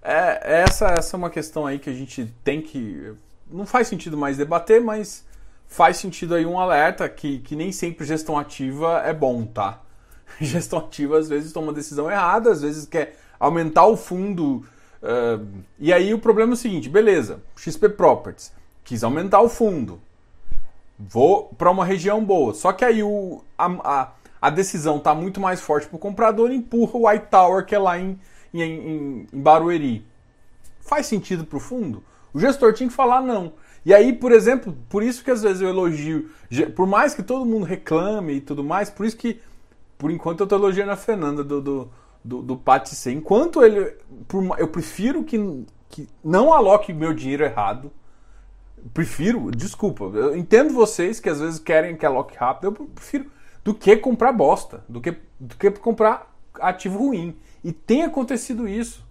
é, 0.01 0.62
essa, 0.63 0.88
essa 0.88 1.15
é 1.15 1.17
uma 1.17 1.29
questão 1.29 1.65
aí 1.65 1.77
que 1.77 1.89
a 1.89 1.93
gente 1.93 2.25
tem 2.43 2.62
que. 2.62 3.13
Não 3.50 3.65
faz 3.65 3.88
sentido 3.88 4.17
mais 4.17 4.38
debater, 4.38 4.81
mas 4.81 5.25
faz 5.67 5.98
sentido 5.98 6.36
aí 6.36 6.46
um 6.46 6.60
alerta 6.60 7.08
que, 7.08 7.39
que 7.39 7.55
nem 7.55 7.72
sempre 7.72 8.05
gestão 8.05 8.38
ativa 8.38 9.01
é 9.05 9.13
bom, 9.13 9.46
tá? 9.46 9.81
Gestão 10.39 10.79
ativa 10.79 11.17
às 11.17 11.29
vezes 11.29 11.53
toma 11.53 11.72
decisão 11.72 12.10
errada, 12.10 12.51
às 12.51 12.62
vezes 12.62 12.86
quer 12.86 13.17
aumentar 13.39 13.86
o 13.86 13.96
fundo. 13.96 14.65
Uh, 15.01 15.46
e 15.79 15.91
aí 15.93 16.13
o 16.13 16.20
problema 16.20 16.53
é 16.53 16.55
o 16.55 16.58
seguinte: 16.58 16.89
beleza, 16.89 17.41
XP 17.55 17.89
Properties 17.89 18.51
quis 18.84 19.03
aumentar 19.03 19.41
o 19.41 19.50
fundo, 19.50 20.01
vou 20.98 21.53
para 21.58 21.70
uma 21.70 21.86
região 21.86 22.24
boa. 22.24 22.53
Só 22.53 22.74
que 22.74 22.84
aí 22.84 23.03
o, 23.03 23.43
a, 23.58 23.65
a, 23.65 24.12
a 24.41 24.50
decisão 24.50 24.98
está 24.98 25.13
muito 25.13 25.39
mais 25.39 25.62
forte 25.62 25.88
para 25.88 25.96
o 25.96 26.00
comprador, 26.00 26.51
empurra 26.51 26.91
o 26.96 27.08
White 27.08 27.27
Tower, 27.29 27.65
que 27.65 27.75
é 27.75 27.79
lá 27.79 28.00
em 28.00 28.20
em, 28.53 28.62
em, 28.62 29.27
em 29.31 29.41
Barueri, 29.41 30.05
faz 30.79 31.05
sentido 31.05 31.46
para 31.46 31.58
o 31.58 31.60
fundo? 31.60 32.03
O 32.34 32.39
gestor 32.39 32.74
tinha 32.74 32.89
que 32.89 32.96
falar 32.96 33.22
não. 33.22 33.53
E 33.86 33.93
aí, 33.93 34.13
por 34.13 34.31
exemplo, 34.31 34.77
por 34.89 35.01
isso 35.01 35.24
que 35.24 35.31
às 35.31 35.41
vezes 35.41 35.62
eu 35.62 35.70
elogio, 35.70 36.29
por 36.75 36.86
mais 36.86 37.13
que 37.13 37.24
todo 37.24 37.46
mundo 37.46 37.65
reclame 37.65 38.36
e 38.36 38.41
tudo 38.41 38.63
mais, 38.63 38.89
por 38.89 39.05
isso 39.05 39.17
que, 39.17 39.41
por 39.98 40.12
enquanto, 40.12 40.41
eu 40.41 40.43
estou 40.46 40.60
elogiando 40.60 40.91
a 40.91 40.96
Fernanda 40.96 41.43
do, 41.43 41.62
do, 41.62 41.91
do, 42.24 42.41
do 42.41 42.58
Patice. 42.58 43.12
Enquanto 43.12 43.63
ele. 43.63 43.96
Por, 44.27 44.60
eu 44.60 44.67
prefiro 44.67 45.24
que, 45.24 45.65
que 45.89 46.08
não 46.24 46.53
aloque 46.53 46.93
meu 46.93 47.13
dinheiro 47.13 47.43
errado. 47.43 47.91
Prefiro, 48.93 49.51
desculpa, 49.51 50.05
eu 50.05 50.36
entendo 50.36 50.74
vocês 50.74 51.20
que 51.20 51.29
às 51.29 51.39
vezes 51.39 51.60
querem 51.60 51.96
que 51.96 52.03
aloque 52.03 52.36
rápido, 52.36 52.65
eu 52.65 52.72
prefiro 52.72 53.29
do 53.63 53.75
que 53.75 53.96
comprar 53.96 54.31
bosta, 54.31 54.84
do 54.89 55.00
que, 55.00 55.15
do 55.39 55.55
que 55.55 55.70
comprar 55.72 56.34
ativo 56.60 56.98
ruim. 56.98 57.36
E 57.63 57.72
tem 57.72 58.03
acontecido 58.03 58.68
isso. 58.68 59.06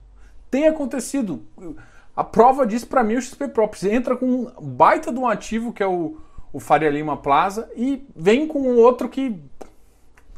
Tem 0.51 0.67
acontecido. 0.67 1.45
A 2.15 2.25
prova 2.25 2.67
disso 2.67 2.87
para 2.87 3.05
mim 3.05 3.15
é 3.15 3.19
o 3.19 3.23
XP 3.23 3.49
Properties. 3.49 3.93
Entra 3.93 4.17
com 4.17 4.27
um 4.27 4.51
baita 4.61 5.13
de 5.13 5.19
um 5.19 5.29
ativo 5.29 5.73
que 5.73 5.83
é 5.83 5.87
o, 5.87 6.19
o 6.53 6.59
Faria 6.59 6.91
Lima 6.91 7.17
Plaza 7.17 7.71
e 7.77 8.07
vem 8.15 8.47
com 8.47 8.61
um 8.61 8.77
outro 8.79 9.09
que. 9.09 9.41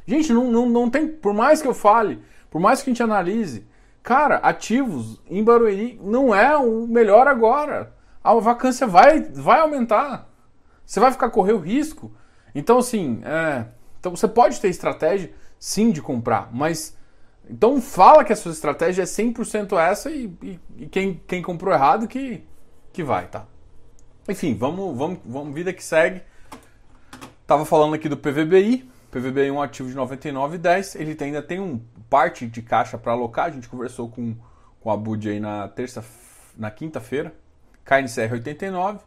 Gente, 0.06 0.32
não, 0.32 0.50
não, 0.50 0.68
não 0.68 0.90
tem. 0.90 1.08
Por 1.08 1.32
mais 1.32 1.62
que 1.62 1.68
eu 1.68 1.74
fale, 1.74 2.20
por 2.50 2.60
mais 2.60 2.82
que 2.82 2.90
a 2.90 2.92
gente 2.92 3.02
analise, 3.02 3.66
cara, 4.02 4.36
ativos 4.36 5.20
em 5.28 5.42
Barueri 5.42 5.98
não 6.02 6.34
é 6.34 6.56
o 6.56 6.86
melhor 6.86 7.26
agora. 7.26 7.94
A 8.22 8.34
vacância 8.34 8.86
vai, 8.86 9.20
vai 9.20 9.60
aumentar. 9.60 10.28
Você 10.84 11.00
vai 11.00 11.10
ficar 11.10 11.30
correr 11.30 11.54
o 11.54 11.58
risco. 11.58 12.12
Então, 12.54 12.78
assim, 12.78 13.20
é, 13.24 13.66
então 13.98 14.14
você 14.14 14.28
pode 14.28 14.60
ter 14.60 14.68
estratégia, 14.68 15.32
sim, 15.58 15.90
de 15.90 16.02
comprar, 16.02 16.50
mas 16.52 16.96
então 17.52 17.82
fala 17.82 18.24
que 18.24 18.32
a 18.32 18.36
sua 18.36 18.50
estratégia 18.50 19.02
é 19.02 19.04
100% 19.04 19.78
essa 19.78 20.10
e, 20.10 20.34
e, 20.42 20.60
e, 20.78 20.86
quem, 20.86 21.20
quem 21.26 21.42
comprou 21.42 21.70
errado 21.70 22.08
que, 22.08 22.42
que 22.94 23.04
vai, 23.04 23.26
tá? 23.26 23.44
Enfim, 24.26 24.54
vamos, 24.54 24.96
vamos, 24.96 25.18
vamos, 25.22 25.54
vida 25.54 25.70
que 25.70 25.84
segue. 25.84 26.22
Tava 27.46 27.66
falando 27.66 27.94
aqui 27.94 28.08
do 28.08 28.16
PVBI. 28.16 28.90
PVBI 29.10 29.48
é 29.48 29.52
um 29.52 29.60
ativo 29.60 29.90
de 29.90 29.94
99,10. 29.94 30.98
Ele 30.98 31.14
ainda 31.20 31.42
tem 31.42 31.60
um 31.60 31.78
parte 32.08 32.46
de 32.46 32.62
caixa 32.62 32.96
para 32.96 33.12
alocar. 33.12 33.46
A 33.46 33.50
gente 33.50 33.68
conversou 33.68 34.08
com, 34.08 34.34
com 34.80 34.90
a 34.90 34.96
Bud 34.96 35.28
aí 35.28 35.38
na 35.38 35.68
terça, 35.68 36.02
na 36.56 36.70
quinta-feira. 36.70 37.34
KNCR 37.84 38.32
89. 38.32 39.00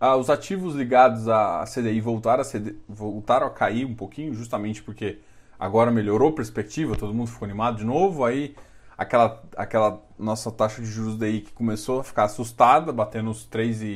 Ah, 0.00 0.16
os 0.16 0.28
ativos 0.28 0.74
ligados 0.74 1.28
à 1.28 1.64
CDI 1.72 2.00
voltaram 2.00 2.40
a, 2.40 2.44
CD, 2.44 2.74
voltaram 2.88 3.46
a 3.46 3.50
cair 3.50 3.84
um 3.84 3.94
pouquinho, 3.94 4.34
justamente 4.34 4.82
porque 4.82 5.20
agora 5.60 5.90
melhorou 5.90 6.30
a 6.30 6.32
perspectiva, 6.32 6.96
todo 6.96 7.12
mundo 7.12 7.30
ficou 7.30 7.44
animado 7.44 7.76
de 7.76 7.84
novo, 7.84 8.24
aí 8.24 8.56
aquela, 8.96 9.42
aquela 9.54 10.02
nossa 10.18 10.50
taxa 10.50 10.80
de 10.80 10.88
juros 10.88 11.18
daí 11.18 11.42
que 11.42 11.52
começou 11.52 12.00
a 12.00 12.04
ficar 12.04 12.24
assustada, 12.24 12.90
batendo 12.90 13.30
os 13.30 13.44
3 13.44 13.82
e, 13.82 13.86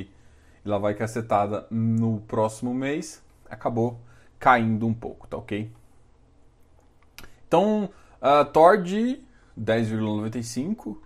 e 0.62 0.68
lá 0.68 0.76
vai 0.76 0.92
cacetada 0.92 1.66
no 1.70 2.20
próximo 2.20 2.74
mês, 2.74 3.22
acabou 3.48 3.98
caindo 4.38 4.86
um 4.86 4.92
pouco, 4.92 5.26
tá 5.26 5.38
ok? 5.38 5.72
Então, 7.48 7.88
uh, 8.20 8.44
Thor 8.52 8.82
de 8.82 9.22
10,95, 9.58 10.98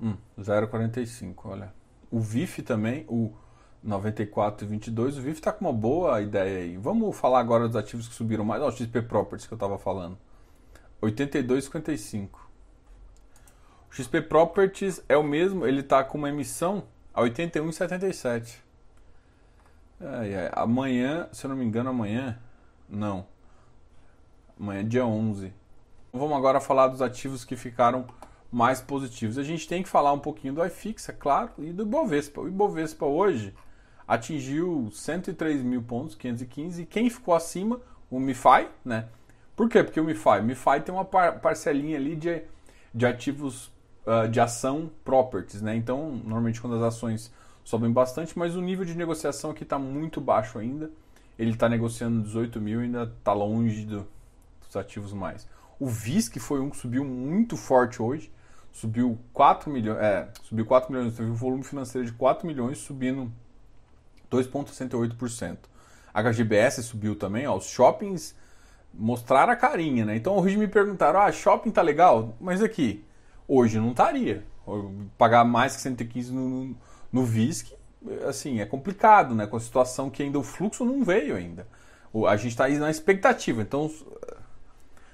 hum, 0.00 0.16
0,45, 0.38 1.34
olha. 1.46 1.74
O 2.08 2.20
VIF 2.20 2.62
também, 2.62 3.04
o 3.08 3.32
94 3.84 4.64
e 4.64 4.68
22, 4.68 5.18
o 5.18 5.20
VIF 5.20 5.38
está 5.38 5.52
com 5.52 5.66
uma 5.66 5.72
boa 5.72 6.20
ideia 6.22 6.60
aí. 6.60 6.76
Vamos 6.78 7.14
falar 7.16 7.38
agora 7.40 7.66
dos 7.66 7.76
ativos 7.76 8.08
que 8.08 8.14
subiram 8.14 8.44
mais. 8.44 8.62
Ó, 8.62 8.68
o 8.68 8.72
XP 8.72 9.02
Properties 9.02 9.46
que 9.46 9.52
eu 9.52 9.56
estava 9.56 9.78
falando. 9.78 10.16
82,55. 11.02 12.28
O 13.90 13.94
XP 13.94 14.22
Properties 14.22 15.04
é 15.06 15.16
o 15.16 15.22
mesmo, 15.22 15.66
ele 15.66 15.80
está 15.80 16.02
com 16.02 16.16
uma 16.16 16.30
emissão 16.30 16.84
a 17.12 17.20
81,77. 17.22 18.56
É, 20.00 20.28
é, 20.30 20.50
amanhã, 20.54 21.28
se 21.30 21.44
eu 21.44 21.50
não 21.50 21.56
me 21.56 21.64
engano, 21.64 21.90
amanhã. 21.90 22.38
Não. 22.88 23.26
Amanhã 24.58 24.80
é 24.80 24.84
dia 24.84 25.04
11. 25.04 25.52
Vamos 26.10 26.36
agora 26.36 26.58
falar 26.58 26.88
dos 26.88 27.02
ativos 27.02 27.44
que 27.44 27.54
ficaram 27.54 28.06
mais 28.50 28.80
positivos. 28.80 29.36
A 29.36 29.42
gente 29.42 29.68
tem 29.68 29.82
que 29.82 29.88
falar 29.90 30.12
um 30.12 30.18
pouquinho 30.18 30.54
do 30.54 30.64
iFix, 30.64 31.08
é 31.10 31.12
claro, 31.12 31.52
e 31.58 31.70
do 31.70 31.82
Ibovespa. 31.82 32.40
O 32.40 32.48
Ibovespa 32.48 33.04
hoje 33.04 33.54
atingiu 34.06 34.88
103 34.92 35.62
mil 35.62 35.82
pontos, 35.82 36.14
515, 36.14 36.82
e 36.82 36.86
quem 36.86 37.08
ficou 37.08 37.34
acima, 37.34 37.80
o 38.10 38.20
MiFi, 38.20 38.68
né? 38.84 39.08
Por 39.56 39.68
quê? 39.68 39.82
Porque 39.82 40.00
o 40.00 40.04
MiFi, 40.04 40.42
MiFi 40.42 40.80
tem 40.84 40.94
uma 40.94 41.04
par 41.04 41.40
parcelinha 41.40 41.96
ali 41.96 42.16
de, 42.16 42.42
de 42.92 43.06
ativos 43.06 43.72
uh, 44.06 44.28
de 44.28 44.40
ação 44.40 44.90
properties, 45.04 45.62
né? 45.62 45.74
Então, 45.76 46.10
normalmente 46.24 46.60
quando 46.60 46.76
as 46.76 46.82
ações 46.82 47.32
sobem 47.64 47.90
bastante, 47.90 48.38
mas 48.38 48.54
o 48.54 48.60
nível 48.60 48.84
de 48.84 48.94
negociação 48.94 49.50
aqui 49.50 49.62
está 49.62 49.78
muito 49.78 50.20
baixo 50.20 50.58
ainda. 50.58 50.90
Ele 51.38 51.50
está 51.50 51.68
negociando 51.68 52.22
18 52.22 52.60
mil 52.60 52.80
e 52.80 52.84
ainda 52.84 53.04
está 53.04 53.32
longe 53.32 53.84
do, 53.84 54.06
dos 54.64 54.76
ativos 54.76 55.12
mais. 55.12 55.48
O 55.80 55.86
VISC 55.86 56.38
foi 56.38 56.60
um 56.60 56.70
que 56.70 56.76
subiu 56.76 57.04
muito 57.04 57.56
forte 57.56 58.00
hoje, 58.00 58.30
subiu 58.70 59.18
4 59.32 59.70
milhões, 59.70 59.98
é, 59.98 60.28
subiu 60.42 60.64
4 60.64 60.92
milhões, 60.92 61.16
teve 61.16 61.30
um 61.30 61.34
volume 61.34 61.64
financeiro 61.64 62.06
de 62.06 62.12
4 62.12 62.46
milhões 62.46 62.78
subindo 62.78 63.32
2,68%. 64.30 65.58
A 66.12 66.22
HGBS 66.22 66.82
subiu 66.82 67.16
também, 67.16 67.46
ó, 67.46 67.56
os 67.56 67.66
shoppings 67.66 68.34
mostraram 68.92 69.52
a 69.52 69.56
carinha, 69.56 70.04
né? 70.04 70.16
Então 70.16 70.36
hoje 70.36 70.56
me 70.56 70.68
perguntaram, 70.68 71.20
ah, 71.20 71.32
shopping 71.32 71.70
tá 71.70 71.82
legal? 71.82 72.34
Mas 72.40 72.62
aqui, 72.62 73.04
hoje 73.48 73.78
não 73.78 73.90
estaria. 73.90 74.44
Pagar 75.18 75.44
mais 75.44 75.74
que 75.76 75.82
115 75.82 76.32
no, 76.32 76.76
no 77.12 77.24
VISC, 77.24 77.72
assim, 78.28 78.60
é 78.60 78.66
complicado, 78.66 79.34
né? 79.34 79.46
Com 79.46 79.56
a 79.56 79.60
situação 79.60 80.08
que 80.08 80.22
ainda 80.22 80.38
o 80.38 80.42
fluxo 80.42 80.84
não 80.84 81.02
veio 81.02 81.36
ainda. 81.36 81.66
A 82.28 82.36
gente 82.36 82.52
está 82.52 82.66
aí 82.66 82.78
na 82.78 82.90
expectativa, 82.90 83.60
então 83.60 83.90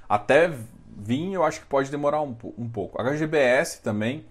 até 0.07 0.53
vir 0.89 1.33
eu 1.33 1.43
acho 1.43 1.61
que 1.61 1.67
pode 1.67 1.91
demorar 1.91 2.21
um, 2.21 2.37
um 2.59 2.69
pouco. 2.69 3.03
HGBS 3.03 3.81
também, 3.81 4.27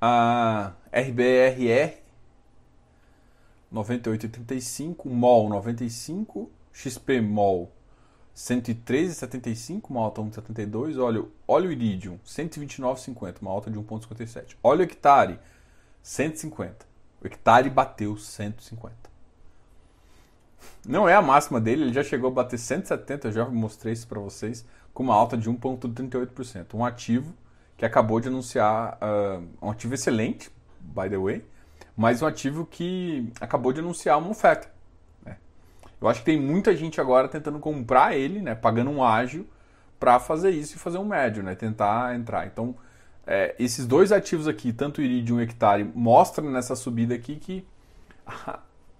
a 0.00 0.72
RBRR 0.92 1.94
98,35, 3.72 5.06
MOL 5.06 5.48
95, 5.48 6.50
XP 6.72 7.20
MOL 7.20 7.70
113,75, 8.34 9.90
uma 9.90 10.00
alta 10.00 10.20
1,72. 10.20 10.98
Olha, 10.98 11.24
olha 11.46 11.68
o 11.68 11.72
Iridium, 11.72 12.18
129,50, 12.26 13.36
uma 13.42 13.50
alta 13.50 13.70
de 13.70 13.78
1,57. 13.78 14.56
Olha 14.62 14.80
o 14.80 14.82
Hectare, 14.82 15.38
150. 16.02 16.86
O 17.22 17.26
Hectare 17.26 17.68
bateu 17.68 18.16
150. 18.16 19.10
Não 20.86 21.08
é 21.08 21.14
a 21.14 21.22
máxima 21.22 21.60
dele, 21.60 21.84
ele 21.84 21.92
já 21.92 22.02
chegou 22.02 22.30
a 22.30 22.32
bater 22.32 22.58
170, 22.58 23.28
eu 23.28 23.32
já 23.32 23.44
mostrei 23.46 23.92
isso 23.92 24.06
para 24.06 24.18
vocês, 24.18 24.64
com 24.94 25.02
uma 25.02 25.14
alta 25.14 25.36
de 25.36 25.50
1,38%. 25.50 26.74
Um 26.74 26.84
ativo 26.84 27.34
que 27.76 27.84
acabou 27.84 28.20
de 28.20 28.28
anunciar, 28.28 28.98
uh, 29.02 29.46
um 29.60 29.70
ativo 29.70 29.94
excelente, 29.94 30.50
by 30.80 31.08
the 31.08 31.18
way, 31.18 31.44
mas 31.96 32.22
um 32.22 32.26
ativo 32.26 32.66
que 32.66 33.30
acabou 33.40 33.72
de 33.72 33.80
anunciar 33.80 34.18
uma 34.18 34.30
oferta. 34.30 34.70
Né? 35.24 35.36
Eu 36.00 36.08
acho 36.08 36.20
que 36.20 36.26
tem 36.26 36.40
muita 36.40 36.74
gente 36.76 37.00
agora 37.00 37.28
tentando 37.28 37.58
comprar 37.58 38.16
ele, 38.16 38.40
né, 38.40 38.54
pagando 38.54 38.90
um 38.90 39.02
ágio, 39.02 39.46
para 39.98 40.18
fazer 40.18 40.50
isso 40.50 40.76
e 40.76 40.78
fazer 40.78 40.98
um 40.98 41.04
médio, 41.04 41.42
né, 41.42 41.54
tentar 41.54 42.14
entrar. 42.14 42.46
Então, 42.46 42.74
é, 43.26 43.54
esses 43.58 43.86
dois 43.86 44.12
ativos 44.12 44.48
aqui, 44.48 44.72
tanto 44.72 45.00
o 45.00 45.04
Iridium 45.04 45.38
e 45.38 45.40
o 45.40 45.42
Hectare, 45.42 45.84
mostram 45.94 46.50
nessa 46.50 46.74
subida 46.74 47.14
aqui 47.14 47.36
que 47.36 47.64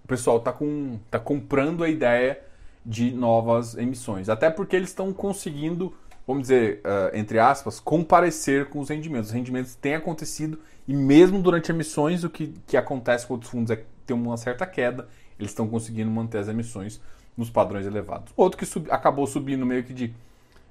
o 0.03 0.07
pessoal 0.07 0.37
está 0.37 0.51
com, 0.51 0.99
tá 1.09 1.19
comprando 1.19 1.83
a 1.83 1.89
ideia 1.89 2.39
de 2.85 3.11
novas 3.11 3.75
emissões. 3.77 4.29
Até 4.29 4.49
porque 4.49 4.75
eles 4.75 4.89
estão 4.89 5.13
conseguindo, 5.13 5.93
vamos 6.25 6.43
dizer, 6.43 6.81
uh, 6.85 7.15
entre 7.15 7.39
aspas, 7.39 7.79
comparecer 7.79 8.69
com 8.69 8.79
os 8.79 8.89
rendimentos. 8.89 9.29
Os 9.29 9.33
rendimentos 9.33 9.75
têm 9.75 9.95
acontecido 9.95 10.59
e 10.87 10.93
mesmo 10.93 11.41
durante 11.41 11.71
emissões, 11.71 12.23
o 12.23 12.29
que, 12.29 12.53
que 12.67 12.75
acontece 12.75 13.25
com 13.25 13.33
outros 13.33 13.51
fundos 13.51 13.71
é 13.71 13.83
tem 14.05 14.15
uma 14.15 14.37
certa 14.37 14.65
queda, 14.65 15.07
eles 15.39 15.51
estão 15.51 15.67
conseguindo 15.67 16.11
manter 16.11 16.39
as 16.39 16.47
emissões 16.47 17.01
nos 17.37 17.49
padrões 17.49 17.85
elevados. 17.85 18.33
Outro 18.35 18.57
que 18.57 18.65
sub, 18.65 18.89
acabou 18.91 19.25
subindo 19.25 19.65
meio 19.65 19.83
que 19.83 19.93
de, 19.93 20.13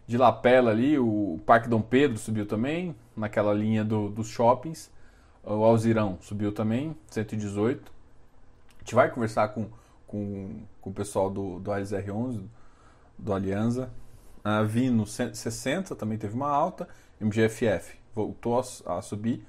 de 0.07 0.19
lapela 0.19 0.71
ali, 0.71 0.99
o 0.99 1.41
Parque 1.47 1.69
Dom 1.69 1.81
Pedro 1.81 2.19
subiu 2.19 2.47
também, 2.47 2.95
naquela 3.17 3.53
linha 3.53 3.85
do, 3.85 4.09
dos 4.09 4.29
shoppings. 4.29 4.91
O 5.43 5.65
Alzirão 5.65 6.19
subiu 6.21 6.53
também, 6.53 6.95
118. 7.09 7.91
A 8.77 8.79
gente 8.81 8.95
vai 8.95 9.11
conversar 9.11 9.49
com, 9.49 9.69
com, 10.07 10.61
com 10.81 10.91
o 10.91 10.93
pessoal 10.93 11.31
do, 11.31 11.59
do 11.61 11.71
ASR11, 11.71 12.43
do 13.19 13.33
Alianza. 13.33 13.91
A 14.43 14.63
Vino 14.63 15.07
60 15.07 15.95
também 15.95 16.19
teve 16.19 16.35
uma 16.35 16.49
alta. 16.49 16.89
MGFF 17.21 17.99
voltou 18.15 18.61
a, 18.87 19.03
subir. 19.03 19.45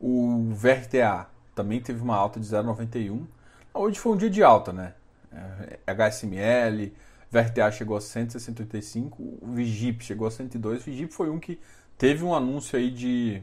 O 0.00 0.50
VRTA 0.50 1.26
também 1.54 1.80
teve 1.80 2.02
uma 2.02 2.16
alta 2.16 2.40
de 2.40 2.46
0,91. 2.46 3.24
Hoje 3.72 3.98
foi 3.98 4.12
um 4.12 4.16
dia 4.16 4.30
de 4.30 4.42
alta, 4.42 4.72
né? 4.72 4.94
É, 5.32 5.92
HSML, 5.92 6.92
VRTA 7.30 7.70
chegou 7.72 7.96
a 7.96 8.00
165, 8.00 9.20
o 9.20 9.52
Vigip 9.52 10.04
chegou 10.04 10.26
a 10.26 10.30
102. 10.30 10.80
O 10.80 10.84
Vigip 10.84 11.12
foi 11.12 11.30
um 11.30 11.38
que 11.38 11.58
teve 11.98 12.24
um 12.24 12.34
anúncio 12.34 12.78
aí 12.78 12.90
de, 12.90 13.42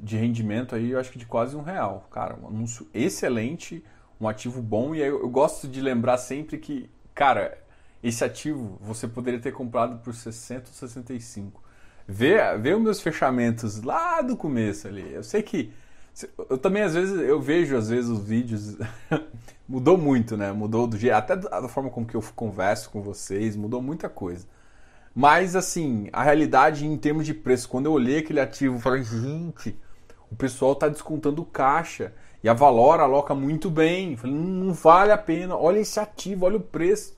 de 0.00 0.16
rendimento 0.16 0.74
aí, 0.74 0.90
eu 0.90 1.00
acho 1.00 1.10
que 1.10 1.18
de 1.18 1.26
quase 1.26 1.56
um 1.56 1.62
real. 1.62 2.08
Cara, 2.10 2.36
um 2.36 2.46
anúncio 2.48 2.88
excelente, 2.94 3.84
um 4.20 4.28
ativo 4.28 4.62
bom. 4.62 4.94
E 4.94 5.00
eu, 5.00 5.20
eu 5.20 5.28
gosto 5.28 5.68
de 5.68 5.80
lembrar 5.80 6.16
sempre 6.18 6.56
que, 6.58 6.88
cara, 7.14 7.58
esse 8.02 8.24
ativo 8.24 8.78
você 8.80 9.08
poderia 9.08 9.40
ter 9.40 9.52
comprado 9.52 9.98
por 10.02 10.14
60 10.14 10.68
ou 10.68 10.74
65 10.74 11.62
ver, 12.06 12.58
ver 12.58 12.76
os 12.76 12.82
meus 12.82 13.00
fechamentos 13.00 13.82
lá 13.82 14.22
do 14.22 14.36
começo 14.36 14.86
ali. 14.86 15.12
Eu 15.12 15.24
sei 15.24 15.42
que 15.42 15.72
eu 16.48 16.56
também 16.56 16.82
às 16.82 16.94
vezes 16.94 17.20
eu 17.20 17.40
vejo 17.40 17.76
às 17.76 17.88
vezes 17.90 18.08
os 18.08 18.22
vídeos 18.24 18.76
mudou 19.68 19.98
muito, 19.98 20.36
né? 20.36 20.52
Mudou 20.52 20.86
do 20.86 20.96
jeito, 20.96 21.14
até 21.14 21.36
da 21.36 21.68
forma 21.68 21.90
como 21.90 22.06
que 22.06 22.14
eu 22.14 22.24
converso 22.34 22.90
com 22.90 23.02
vocês, 23.02 23.56
mudou 23.56 23.82
muita 23.82 24.08
coisa. 24.08 24.46
Mas 25.14 25.56
assim, 25.56 26.08
a 26.12 26.22
realidade 26.22 26.86
em 26.86 26.96
termos 26.96 27.26
de 27.26 27.34
preço, 27.34 27.68
quando 27.68 27.86
eu 27.86 27.92
olhei 27.92 28.18
aquele 28.18 28.40
ativo, 28.40 28.78
falei, 28.78 29.02
gente, 29.02 29.78
o 30.30 30.36
pessoal 30.36 30.72
está 30.72 30.88
descontando 30.88 31.44
caixa 31.44 32.12
e 32.42 32.48
a 32.48 32.54
Valora 32.54 33.02
aloca 33.02 33.34
muito 33.34 33.70
bem. 33.70 34.16
Falei, 34.16 34.36
não 34.36 34.72
vale 34.72 35.12
a 35.12 35.18
pena. 35.18 35.56
Olha 35.56 35.78
esse 35.78 35.98
ativo, 35.98 36.44
olha 36.44 36.58
o 36.58 36.60
preço. 36.60 37.16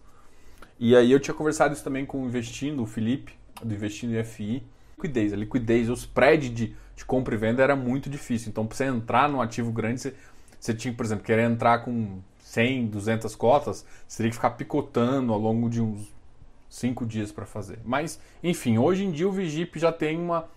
E 0.78 0.94
aí 0.94 1.10
eu 1.10 1.20
tinha 1.20 1.34
conversado 1.34 1.74
isso 1.74 1.84
também 1.84 2.06
com 2.06 2.22
o 2.22 2.26
Investindo, 2.26 2.82
o 2.82 2.86
Felipe, 2.86 3.32
do 3.62 3.74
Investindo 3.74 4.14
em 4.14 4.24
FI 4.24 4.62
liquidez. 4.98 5.32
A 5.32 5.36
liquidez, 5.36 5.88
o 5.88 5.94
spread 5.94 6.48
de, 6.50 6.76
de 6.96 7.04
compra 7.04 7.34
e 7.34 7.38
venda 7.38 7.62
era 7.62 7.76
muito 7.76 8.10
difícil. 8.10 8.50
Então, 8.50 8.66
para 8.66 8.76
você 8.76 8.84
entrar 8.84 9.28
num 9.28 9.40
ativo 9.40 9.70
grande, 9.70 10.00
você, 10.00 10.14
você 10.58 10.74
tinha, 10.74 10.92
por 10.92 11.06
exemplo, 11.06 11.24
querer 11.24 11.48
entrar 11.48 11.78
com 11.78 12.18
100, 12.40 12.86
200 12.88 13.34
cotas, 13.36 13.86
você 14.06 14.18
teria 14.18 14.30
que 14.30 14.36
ficar 14.36 14.50
picotando 14.50 15.32
ao 15.32 15.38
longo 15.38 15.70
de 15.70 15.80
uns 15.80 16.12
5 16.68 17.06
dias 17.06 17.30
para 17.30 17.46
fazer. 17.46 17.78
Mas, 17.84 18.20
enfim, 18.42 18.78
hoje 18.78 19.04
em 19.04 19.12
dia 19.12 19.28
o 19.28 19.32
Vigip 19.32 19.78
já 19.78 19.92
tem 19.92 20.18
uma. 20.18 20.48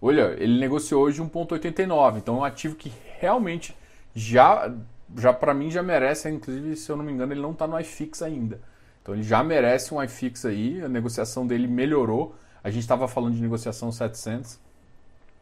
Olha, 0.00 0.34
ele 0.38 0.58
negociou 0.58 1.04
hoje 1.04 1.22
1,89. 1.22 2.16
Então, 2.16 2.36
é 2.36 2.38
um 2.40 2.44
ativo 2.44 2.74
que 2.74 2.92
realmente 3.20 3.76
já, 4.14 4.74
já 5.16 5.32
para 5.32 5.54
mim, 5.54 5.70
já 5.70 5.82
merece. 5.82 6.28
Inclusive, 6.28 6.76
se 6.76 6.90
eu 6.90 6.96
não 6.96 7.04
me 7.04 7.12
engano, 7.12 7.32
ele 7.32 7.40
não 7.40 7.52
está 7.52 7.66
no 7.66 7.78
iFix 7.78 8.22
ainda. 8.22 8.60
Então, 9.02 9.14
ele 9.14 9.22
já 9.22 9.42
merece 9.42 9.92
um 9.92 10.02
iFix 10.02 10.44
aí. 10.44 10.82
A 10.82 10.88
negociação 10.88 11.46
dele 11.46 11.66
melhorou. 11.66 12.34
A 12.62 12.70
gente 12.70 12.82
estava 12.82 13.08
falando 13.08 13.34
de 13.34 13.42
negociação 13.42 13.90
700, 13.90 14.58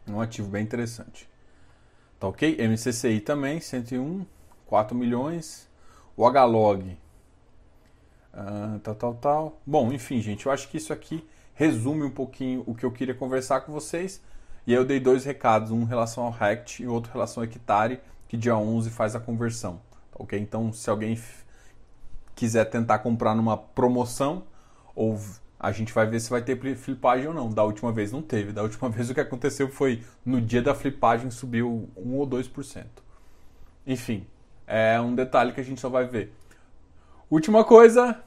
um 0.07 0.19
ativo 0.19 0.49
bem 0.49 0.63
interessante. 0.63 1.29
Tá 2.19 2.27
ok? 2.27 2.57
MCCI 2.67 3.19
também, 3.21 3.59
101, 3.59 4.25
4 4.65 4.97
milhões. 4.97 5.69
O 6.17 6.27
HLOG, 6.27 6.97
uh, 8.33 8.79
tal, 8.79 8.95
tal, 8.95 9.13
tal. 9.15 9.61
Bom, 9.65 9.93
enfim, 9.93 10.19
gente, 10.19 10.45
eu 10.45 10.51
acho 10.51 10.67
que 10.67 10.77
isso 10.77 10.91
aqui 10.91 11.23
resume 11.53 12.03
um 12.03 12.09
pouquinho 12.09 12.63
o 12.65 12.73
que 12.73 12.85
eu 12.85 12.91
queria 12.91 13.13
conversar 13.13 13.61
com 13.61 13.71
vocês. 13.71 14.21
E 14.65 14.71
aí 14.71 14.77
eu 14.77 14.85
dei 14.85 14.99
dois 14.99 15.25
recados, 15.25 15.71
um 15.71 15.81
em 15.81 15.85
relação 15.85 16.23
ao 16.23 16.31
RECT 16.31 16.83
e 16.83 16.87
outro 16.87 17.11
em 17.11 17.13
relação 17.13 17.43
ao 17.43 17.49
Hectare, 17.49 17.99
que 18.27 18.37
dia 18.37 18.55
11 18.55 18.89
faz 18.89 19.15
a 19.15 19.19
conversão. 19.19 19.81
Tá 20.11 20.17
ok? 20.19 20.39
Então, 20.39 20.73
se 20.73 20.89
alguém 20.89 21.17
quiser 22.35 22.65
tentar 22.65 22.99
comprar 22.99 23.35
numa 23.35 23.57
promoção 23.57 24.43
ou 24.95 25.19
a 25.59 25.71
gente 25.71 25.93
vai 25.93 26.07
ver 26.07 26.19
se 26.19 26.29
vai 26.29 26.41
ter 26.41 26.57
flipagem 26.75 27.27
ou 27.27 27.33
não. 27.33 27.49
Da 27.49 27.63
última 27.63 27.91
vez 27.91 28.11
não 28.11 28.21
teve. 28.21 28.51
Da 28.51 28.63
última 28.63 28.89
vez 28.89 29.09
o 29.09 29.13
que 29.13 29.19
aconteceu 29.19 29.69
foi 29.69 30.03
no 30.25 30.41
dia 30.41 30.61
da 30.61 30.73
flipagem 30.73 31.29
subiu 31.29 31.89
1 31.95 32.15
ou 32.15 32.27
2%. 32.27 32.85
Enfim, 33.85 34.25
é 34.65 34.99
um 34.99 35.13
detalhe 35.13 35.53
que 35.53 35.61
a 35.61 35.63
gente 35.63 35.79
só 35.79 35.89
vai 35.89 36.05
ver. 36.05 36.33
Última 37.29 37.63
coisa, 37.63 38.21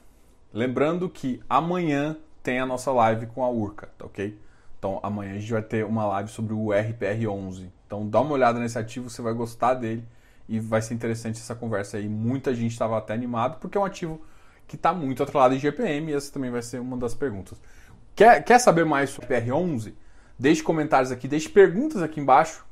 lembrando 0.53 1.09
que 1.09 1.43
amanhã 1.49 2.17
tem 2.43 2.61
a 2.61 2.67
nossa 2.67 2.93
live 2.93 3.27
com 3.27 3.43
a 3.43 3.51
Urca, 3.51 3.88
tá 3.99 4.07
ok? 4.07 4.38
Então 4.79 5.01
amanhã 5.03 5.33
a 5.33 5.38
gente 5.38 5.53
vai 5.53 5.62
ter 5.62 5.85
uma 5.85 6.07
live 6.07 6.31
sobre 6.31 6.55
o 6.55 6.67
RPR11. 6.67 7.69
Então 7.87 8.09
dá 8.09 8.21
uma 8.21 8.33
olhada 8.33 8.61
nesse 8.61 8.79
ativo, 8.79 9.11
você 9.11 9.21
vai 9.21 9.35
gostar 9.35 9.75
dele 9.75 10.05
e 10.49 10.61
vai 10.61 10.83
ser 10.83 10.95
interessante 10.95 11.39
essa 11.41 11.55
conversa 11.55 11.97
aí. 11.97 12.09
Muita 12.09 12.55
gente 12.55 12.73
estava 12.73 12.99
até 12.99 13.15
animado 13.15 13.59
porque 13.59 13.79
é 13.79 13.81
um 13.81 13.85
ativo 13.85 14.21
que 14.67 14.77
está 14.77 14.93
muito 14.93 15.23
atrelado 15.23 15.55
em 15.55 15.59
GPM, 15.59 16.11
e 16.11 16.15
essa 16.15 16.33
também 16.33 16.51
vai 16.51 16.63
ser 16.63 16.81
uma 16.81 16.97
das 16.97 17.15
perguntas. 17.15 17.61
Quer, 18.15 18.43
quer 18.45 18.59
saber 18.59 18.85
mais 18.85 19.11
sobre 19.11 19.37
PR11? 19.37 19.93
Deixe 20.39 20.63
comentários 20.63 21.13
aqui, 21.13 21.29
deixe 21.29 21.49
perguntas 21.49 22.03
aqui 22.03 22.21
embaixo 22.21 22.65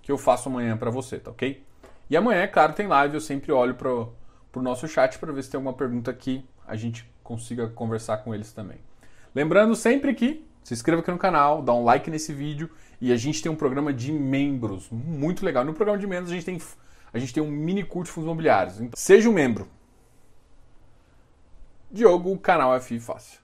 que 0.00 0.10
eu 0.10 0.18
faço 0.18 0.48
amanhã 0.48 0.76
para 0.76 0.90
você, 0.90 1.18
tá 1.18 1.30
ok? 1.30 1.62
E 2.08 2.16
amanhã, 2.16 2.42
é 2.42 2.46
claro, 2.46 2.72
tem 2.72 2.86
live, 2.86 3.14
eu 3.14 3.20
sempre 3.20 3.52
olho 3.52 3.74
para 3.74 3.90
o 3.90 4.62
nosso 4.62 4.86
chat 4.86 5.18
para 5.18 5.32
ver 5.32 5.42
se 5.42 5.50
tem 5.50 5.58
alguma 5.58 5.74
pergunta 5.74 6.12
que 6.12 6.44
a 6.66 6.76
gente 6.76 7.10
consiga 7.22 7.68
conversar 7.68 8.18
com 8.18 8.34
eles 8.34 8.52
também. 8.52 8.78
Lembrando 9.34 9.74
sempre 9.74 10.14
que 10.14 10.44
se 10.62 10.74
inscreva 10.74 11.00
aqui 11.00 11.10
no 11.10 11.18
canal, 11.18 11.62
dá 11.62 11.72
um 11.72 11.84
like 11.84 12.10
nesse 12.10 12.32
vídeo 12.32 12.70
e 13.00 13.12
a 13.12 13.16
gente 13.16 13.42
tem 13.42 13.50
um 13.50 13.56
programa 13.56 13.92
de 13.92 14.12
membros 14.12 14.88
muito 14.90 15.44
legal. 15.44 15.64
No 15.64 15.74
programa 15.74 15.98
de 15.98 16.06
membros 16.06 16.30
a 16.30 16.34
gente 16.34 16.44
tem, 16.44 16.60
a 17.12 17.18
gente 17.18 17.34
tem 17.34 17.42
um 17.42 17.50
mini 17.50 17.84
curso 17.84 18.10
de 18.10 18.14
fundos 18.14 18.26
imobiliários. 18.26 18.80
Então, 18.80 18.92
seja 18.96 19.28
um 19.28 19.32
membro. 19.32 19.68
Diogo, 21.90 22.38
canal 22.38 22.78
FI 22.80 22.98
Fácil. 22.98 23.41